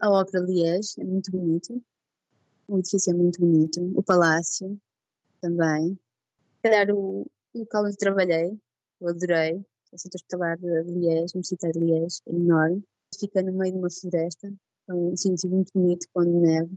A 0.00 0.10
Ópera 0.10 0.44
Liege 0.44 1.00
é 1.00 1.04
muito 1.04 1.30
bonita. 1.30 1.74
o 2.68 2.78
edifício 2.78 3.12
é 3.12 3.14
muito 3.14 3.40
bonito, 3.40 3.80
o 3.96 4.02
palácio 4.02 4.80
também. 5.40 5.98
Calhar 6.62 6.90
o 6.90 7.26
local 7.54 7.86
onde 7.86 7.96
trabalhei, 7.96 8.58
eu 9.00 9.08
adorei, 9.08 9.64
o 9.92 9.98
Centro 9.98 10.16
Hospitalar 10.16 10.56
de 10.58 10.66
Liège, 10.66 11.34
Universitário 11.34 11.80
de 11.80 11.86
Liège, 11.86 12.20
é 12.26 12.32
enorme. 12.32 12.82
Fica 13.18 13.42
no 13.42 13.52
meio 13.52 13.72
de 13.72 13.78
uma 13.78 13.90
floresta, 13.90 14.52
é 14.88 14.94
um 14.94 15.16
sítio 15.16 15.50
muito 15.50 15.70
bonito 15.74 16.06
quando 16.12 16.40
neve, 16.40 16.74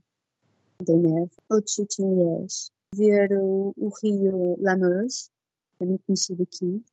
tem 0.85 0.97
neve. 0.97 1.31
Outro 1.49 1.71
sítio 1.71 2.05
em 2.05 2.15
Liège, 2.15 2.71
ver 2.93 3.31
o, 3.33 3.73
o 3.77 3.89
rio 4.01 4.57
Lameuse, 4.59 5.29
é 5.79 5.85
muito 5.85 6.03
conhecido 6.05 6.43
aqui, 6.43 6.83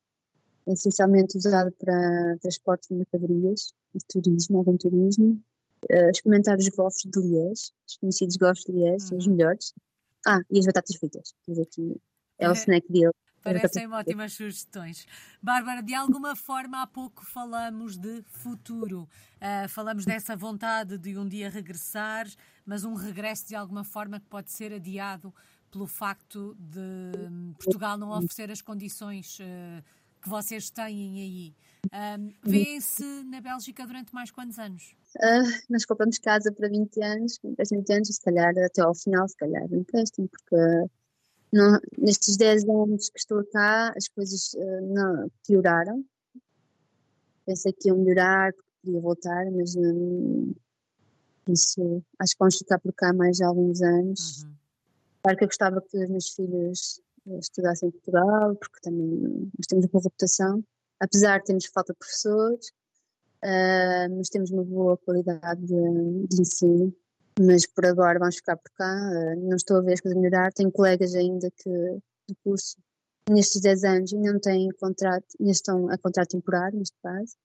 é 0.67 0.73
essencialmente 0.73 1.37
usado 1.37 1.71
para 1.73 2.37
transporte 2.41 2.89
de 2.89 2.95
mercadorias 2.95 3.73
e 3.93 3.99
turismo, 4.07 4.57
algum 4.57 4.77
turismo. 4.77 5.41
Uh, 5.91 6.09
experimentar 6.09 6.57
os 6.57 6.69
gofres 6.69 7.03
de 7.11 7.19
Liège, 7.19 7.71
os 7.87 7.97
conhecidos 7.97 8.37
gofres 8.37 8.63
de 8.63 8.71
Liège, 8.71 9.01
são 9.01 9.17
os 9.17 9.27
uhum. 9.27 9.35
melhores. 9.35 9.73
Ah, 10.25 10.39
e 10.49 10.59
as 10.59 10.65
batatas 10.65 10.95
fritas, 10.95 11.33
aqui 11.61 12.01
é 12.39 12.49
o 12.49 12.53
snack 12.53 12.89
dele. 12.89 13.11
Parecem 13.43 13.91
ótimas 13.91 14.33
sugestões. 14.33 15.05
Bárbara, 15.41 15.83
de 15.83 15.93
alguma 15.93 16.33
forma 16.33 16.81
há 16.81 16.87
pouco 16.87 17.25
falamos 17.25 17.97
de 17.97 18.23
futuro. 18.25 19.01
Uh, 19.35 19.67
falamos 19.67 20.05
dessa 20.05 20.33
vontade 20.33 20.97
de 20.97 21.17
um 21.17 21.27
dia 21.27 21.49
regressar, 21.49 22.25
mas 22.65 22.85
um 22.85 22.93
regresso 22.93 23.45
de 23.49 23.55
alguma 23.55 23.83
forma 23.83 24.17
que 24.17 24.27
pode 24.27 24.49
ser 24.49 24.71
adiado 24.71 25.33
pelo 25.69 25.87
facto 25.87 26.55
de 26.57 27.11
Portugal 27.55 27.97
não 27.97 28.11
oferecer 28.11 28.49
as 28.49 28.61
condições 28.61 29.39
uh, 29.39 29.83
que 30.23 30.29
vocês 30.29 30.69
têm 30.69 31.21
aí. 31.21 31.55
Um, 32.17 32.33
Vêem-se 32.41 33.03
na 33.25 33.41
Bélgica 33.41 33.85
durante 33.85 34.13
mais 34.13 34.31
quantos 34.31 34.57
anos? 34.57 34.95
Uh, 35.17 35.61
nós 35.69 35.85
compramos 35.85 36.17
casa 36.17 36.51
para 36.51 36.69
20 36.69 37.03
anos, 37.03 37.39
20 37.43 37.93
anos, 37.93 38.07
se 38.07 38.21
calhar 38.21 38.53
até 38.57 38.81
ao 38.81 38.95
final, 38.95 39.27
se 39.27 39.35
calhar 39.35 39.65
empréstimo, 39.71 40.29
porque 40.29 40.89
não, 41.51 41.77
nestes 41.97 42.37
10 42.37 42.63
anos 42.69 43.09
que 43.09 43.19
estou 43.19 43.43
cá 43.51 43.93
as 43.95 44.07
coisas 44.07 44.53
uh, 44.53 44.93
não, 44.93 45.29
pioraram. 45.45 46.03
Pensei 47.45 47.73
que 47.73 47.89
iam 47.89 47.97
melhorar, 47.97 48.53
porque 48.53 48.69
podia 48.85 49.01
voltar, 49.01 49.51
mas 49.51 49.75
um, 49.75 50.53
isso, 51.49 52.01
acho 52.17 52.31
que 52.31 52.39
vamos 52.39 52.57
ficar 52.57 52.79
por 52.79 52.93
cá 52.93 53.13
mais 53.13 53.41
alguns 53.41 53.81
anos. 53.81 54.43
Uhum. 54.43 54.53
Claro 55.21 55.37
que 55.37 55.43
eu 55.43 55.47
gostava 55.49 55.81
que 55.81 55.97
os 55.97 56.09
meus 56.09 56.29
filhos 56.29 57.01
estudassem 57.39 57.89
em 57.89 57.91
Portugal, 57.91 58.55
porque 58.55 58.79
também 58.81 59.51
nós 59.57 59.67
temos 59.67 59.85
uma 59.85 60.01
reputação, 60.01 60.63
apesar 60.99 61.39
de 61.39 61.45
termos 61.45 61.65
falta 61.67 61.93
de 61.93 61.99
professores, 61.99 62.67
uh, 63.43 64.17
mas 64.17 64.29
temos 64.29 64.51
uma 64.51 64.63
boa 64.63 64.97
qualidade 64.97 65.61
de, 65.61 66.27
de, 66.27 66.41
ensino. 66.41 66.93
Mas 67.39 67.65
por 67.65 67.85
agora 67.85 68.19
vamos 68.19 68.35
ficar 68.35 68.57
por 68.57 68.71
cá, 68.75 68.93
uh, 68.93 69.49
não 69.49 69.55
estou 69.55 69.77
a 69.77 69.81
ver 69.81 69.93
as 69.93 70.01
coisas 70.01 70.19
melhorar. 70.19 70.51
Tenho 70.53 70.71
colegas 70.71 71.15
ainda 71.15 71.49
que 71.51 71.69
do 71.69 72.35
curso, 72.43 72.77
nestes 73.29 73.61
10 73.61 73.83
anos, 73.83 74.13
ainda 74.13 74.33
não 74.33 74.39
têm 74.39 74.69
contrato, 74.79 75.25
ainda 75.39 75.51
estão 75.51 75.89
a 75.89 75.97
contrato 75.97 76.29
temporário, 76.29 76.77
neste 76.77 76.95
caso. 77.01 77.35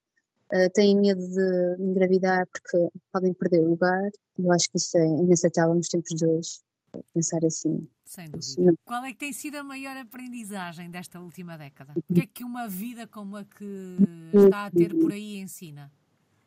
Uh, 0.52 0.70
têm 0.72 0.96
medo 0.96 1.20
de 1.20 1.82
engravidar 1.82 2.46
porque 2.46 2.88
podem 3.12 3.34
perder 3.34 3.60
o 3.60 3.70
lugar. 3.70 4.10
Eu 4.38 4.52
acho 4.52 4.70
que 4.70 4.78
isso 4.78 4.96
é 4.96 5.06
inaceitável 5.06 5.74
nos 5.74 5.88
tempos 5.88 6.14
de 6.14 6.26
hoje 6.26 6.67
pensar 7.12 7.44
assim. 7.44 7.88
Sem 8.04 8.30
dúvida. 8.30 8.74
Qual 8.84 9.04
é 9.04 9.12
que 9.12 9.18
tem 9.18 9.32
sido 9.32 9.56
a 9.56 9.64
maior 9.64 9.96
aprendizagem 9.96 10.90
desta 10.90 11.20
última 11.20 11.56
década? 11.56 11.92
O 11.96 12.14
que 12.14 12.20
é 12.20 12.26
que 12.26 12.44
uma 12.44 12.66
vida 12.68 13.06
como 13.06 13.36
a 13.36 13.44
que 13.44 13.96
está 14.32 14.66
a 14.66 14.70
ter 14.70 14.94
por 14.94 15.12
aí 15.12 15.38
ensina? 15.38 15.92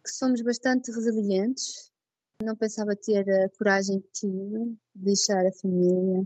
Que 0.04 0.12
somos 0.12 0.42
bastante 0.42 0.92
resilientes. 0.92 1.92
Não 2.44 2.56
pensava 2.56 2.96
ter 2.96 3.30
a 3.30 3.50
coragem 3.50 4.02
que 4.02 4.12
tive 4.12 4.78
de 4.96 5.04
deixar 5.04 5.46
a 5.46 5.52
família. 5.54 6.26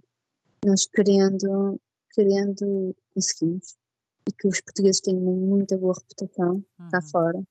Nós 0.66 0.88
querendo, 0.88 1.80
querendo 2.14 2.96
conseguimos. 3.14 3.76
E 4.28 4.32
que 4.32 4.48
os 4.48 4.62
portugueses 4.62 5.02
têm 5.02 5.16
muita 5.16 5.78
boa 5.78 5.94
reputação 5.94 6.64
uhum. 6.80 6.90
cá 6.90 7.02
fora. 7.02 7.44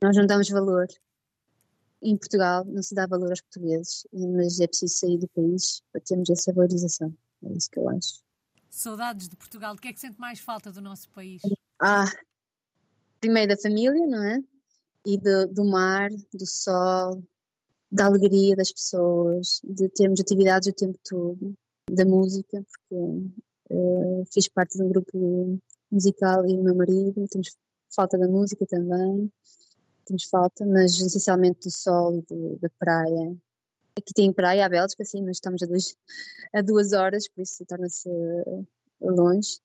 Nós 0.00 0.16
não 0.16 0.26
damos 0.26 0.48
valor 0.48 0.86
em 2.02 2.16
Portugal 2.16 2.64
não 2.64 2.82
se 2.82 2.94
dá 2.94 3.06
valor 3.06 3.30
aos 3.30 3.40
portugueses, 3.40 4.06
mas 4.12 4.60
é 4.60 4.66
preciso 4.66 4.98
sair 4.98 5.18
do 5.18 5.28
país 5.28 5.82
para 5.92 6.00
termos 6.00 6.30
essa 6.30 6.52
valorização. 6.52 7.14
É 7.44 7.52
isso 7.52 7.70
que 7.70 7.78
eu 7.78 7.88
acho. 7.88 8.22
Saudades 8.70 9.28
de 9.28 9.36
Portugal. 9.36 9.74
O 9.74 9.78
que 9.78 9.88
é 9.88 9.92
que 9.92 10.00
sente 10.00 10.18
mais 10.20 10.38
falta 10.38 10.70
do 10.70 10.80
nosso 10.80 11.08
país? 11.10 11.42
Ah, 11.80 12.10
primeiro 13.20 13.54
da 13.54 13.60
família, 13.60 14.06
não 14.06 14.22
é? 14.24 14.38
E 15.06 15.18
do, 15.18 15.46
do 15.48 15.64
mar, 15.64 16.10
do 16.10 16.46
sol, 16.46 17.22
da 17.90 18.06
alegria 18.06 18.54
das 18.54 18.72
pessoas, 18.72 19.60
de 19.64 19.88
termos 19.88 20.20
atividades 20.20 20.68
o 20.68 20.72
tempo 20.72 20.98
todo, 21.04 21.54
da 21.90 22.04
música, 22.04 22.62
porque 22.62 23.30
uh, 23.70 24.24
fiz 24.32 24.48
parte 24.48 24.76
de 24.76 24.84
um 24.84 24.88
grupo 24.90 25.58
musical 25.90 26.46
e 26.46 26.54
o 26.54 26.62
meu 26.62 26.74
marido, 26.74 27.26
temos 27.28 27.56
falta 27.90 28.18
da 28.18 28.28
música 28.28 28.66
também 28.66 29.32
temos 30.08 30.24
falta, 30.24 30.66
mas 30.66 31.00
essencialmente 31.00 31.68
do 31.68 31.70
sol 31.70 32.24
e 32.30 32.58
da 32.58 32.68
praia. 32.78 33.36
Aqui 33.96 34.12
tem 34.14 34.32
praia, 34.32 34.64
a 34.64 34.68
Bélgica, 34.68 35.04
sim, 35.04 35.22
mas 35.22 35.36
estamos 35.36 35.62
a, 35.62 35.66
dois, 35.66 35.96
a 36.54 36.62
duas 36.62 36.92
horas, 36.92 37.28
por 37.28 37.42
isso 37.42 37.64
torna-se 37.66 38.08
longe. 39.00 39.60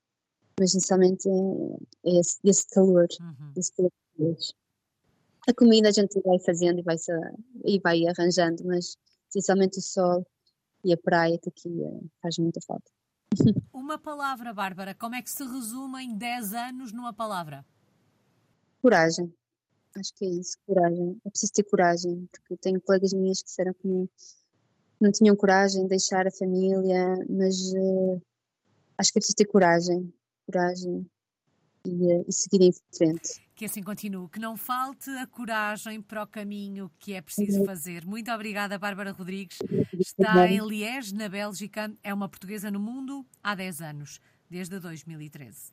Mas 0.60 0.69
essencialmente 0.69 1.27
é, 1.27 2.10
é 2.10 2.19
esse, 2.19 2.38
esse 2.43 2.67
calor, 2.69 3.08
uhum. 3.19 3.53
esse 3.58 3.71
calor 3.75 3.91
A 5.47 5.53
comida 5.53 5.89
a 5.89 5.91
gente 5.91 6.19
vai 6.21 6.39
fazendo 6.39 6.79
e 6.79 6.84
vai, 6.84 6.95
e 7.65 7.79
vai 7.79 8.06
arranjando, 8.08 8.63
mas 8.65 8.97
essencialmente 9.29 9.79
o 9.79 9.82
sol 9.82 10.25
e 10.84 10.93
a 10.93 10.97
praia 10.97 11.39
que 11.39 11.49
aqui 11.49 11.84
é, 11.84 11.99
faz 12.21 12.38
muita 12.38 12.60
falta. 12.62 12.91
Uma 13.73 13.97
palavra, 13.97 14.53
Bárbara, 14.53 14.93
como 14.93 15.15
é 15.15 15.21
que 15.21 15.29
se 15.29 15.43
resume 15.43 16.03
em 16.03 16.15
10 16.15 16.53
anos 16.53 16.91
numa 16.91 17.13
palavra? 17.13 17.65
Coragem. 18.82 19.34
Acho 19.97 20.13
que 20.15 20.25
é 20.25 20.29
isso, 20.29 20.58
coragem. 20.65 21.21
É 21.25 21.29
preciso 21.29 21.53
ter 21.53 21.63
coragem, 21.63 22.27
porque 22.32 22.58
tenho 22.58 22.82
colegas 22.82 23.13
minhas 23.13 23.39
que 23.39 23.45
disseram 23.45 23.73
que 23.73 23.88
não, 23.88 24.10
não 24.99 25.12
tinham 25.12 25.36
coragem 25.36 25.84
de 25.84 25.89
deixar 25.89 26.25
a 26.25 26.32
família, 26.32 27.15
mas 27.29 27.73
uh, 27.73 28.21
acho 28.97 29.12
que 29.12 29.19
é 29.19 29.21
preciso 29.21 29.36
ter 29.36 29.45
coragem, 29.45 30.12
coragem 30.47 31.06
e, 31.86 31.91
uh, 31.91 32.25
e 32.27 32.34
seguir 32.34 32.63
em 32.63 32.73
frente. 32.95 33.43
Que 33.56 33.65
assim 33.65 33.84
continue, 33.84 34.27
que 34.29 34.39
não 34.39 34.58
falte 34.58 35.12
a 35.12 35.27
coragem 35.27 36.01
para 36.01 36.23
o 36.23 36.27
caminho 36.27 36.91
que 36.97 37.13
é 37.13 37.21
preciso 37.21 37.60
uhum. 37.60 37.65
fazer. 37.65 38.03
Muito 38.03 38.32
obrigada, 38.32 38.79
Bárbara 38.79 39.12
Rodrigues. 39.12 39.60
Está 39.93 40.47
em 40.47 40.60
Liège, 40.67 41.13
na 41.13 41.29
Bélgica, 41.29 41.95
é 42.01 42.12
uma 42.12 42.27
portuguesa 42.27 42.71
no 42.71 42.79
mundo 42.79 43.23
há 43.43 43.53
10 43.53 43.82
anos, 43.82 44.19
desde 44.49 44.79
2013. 44.79 45.71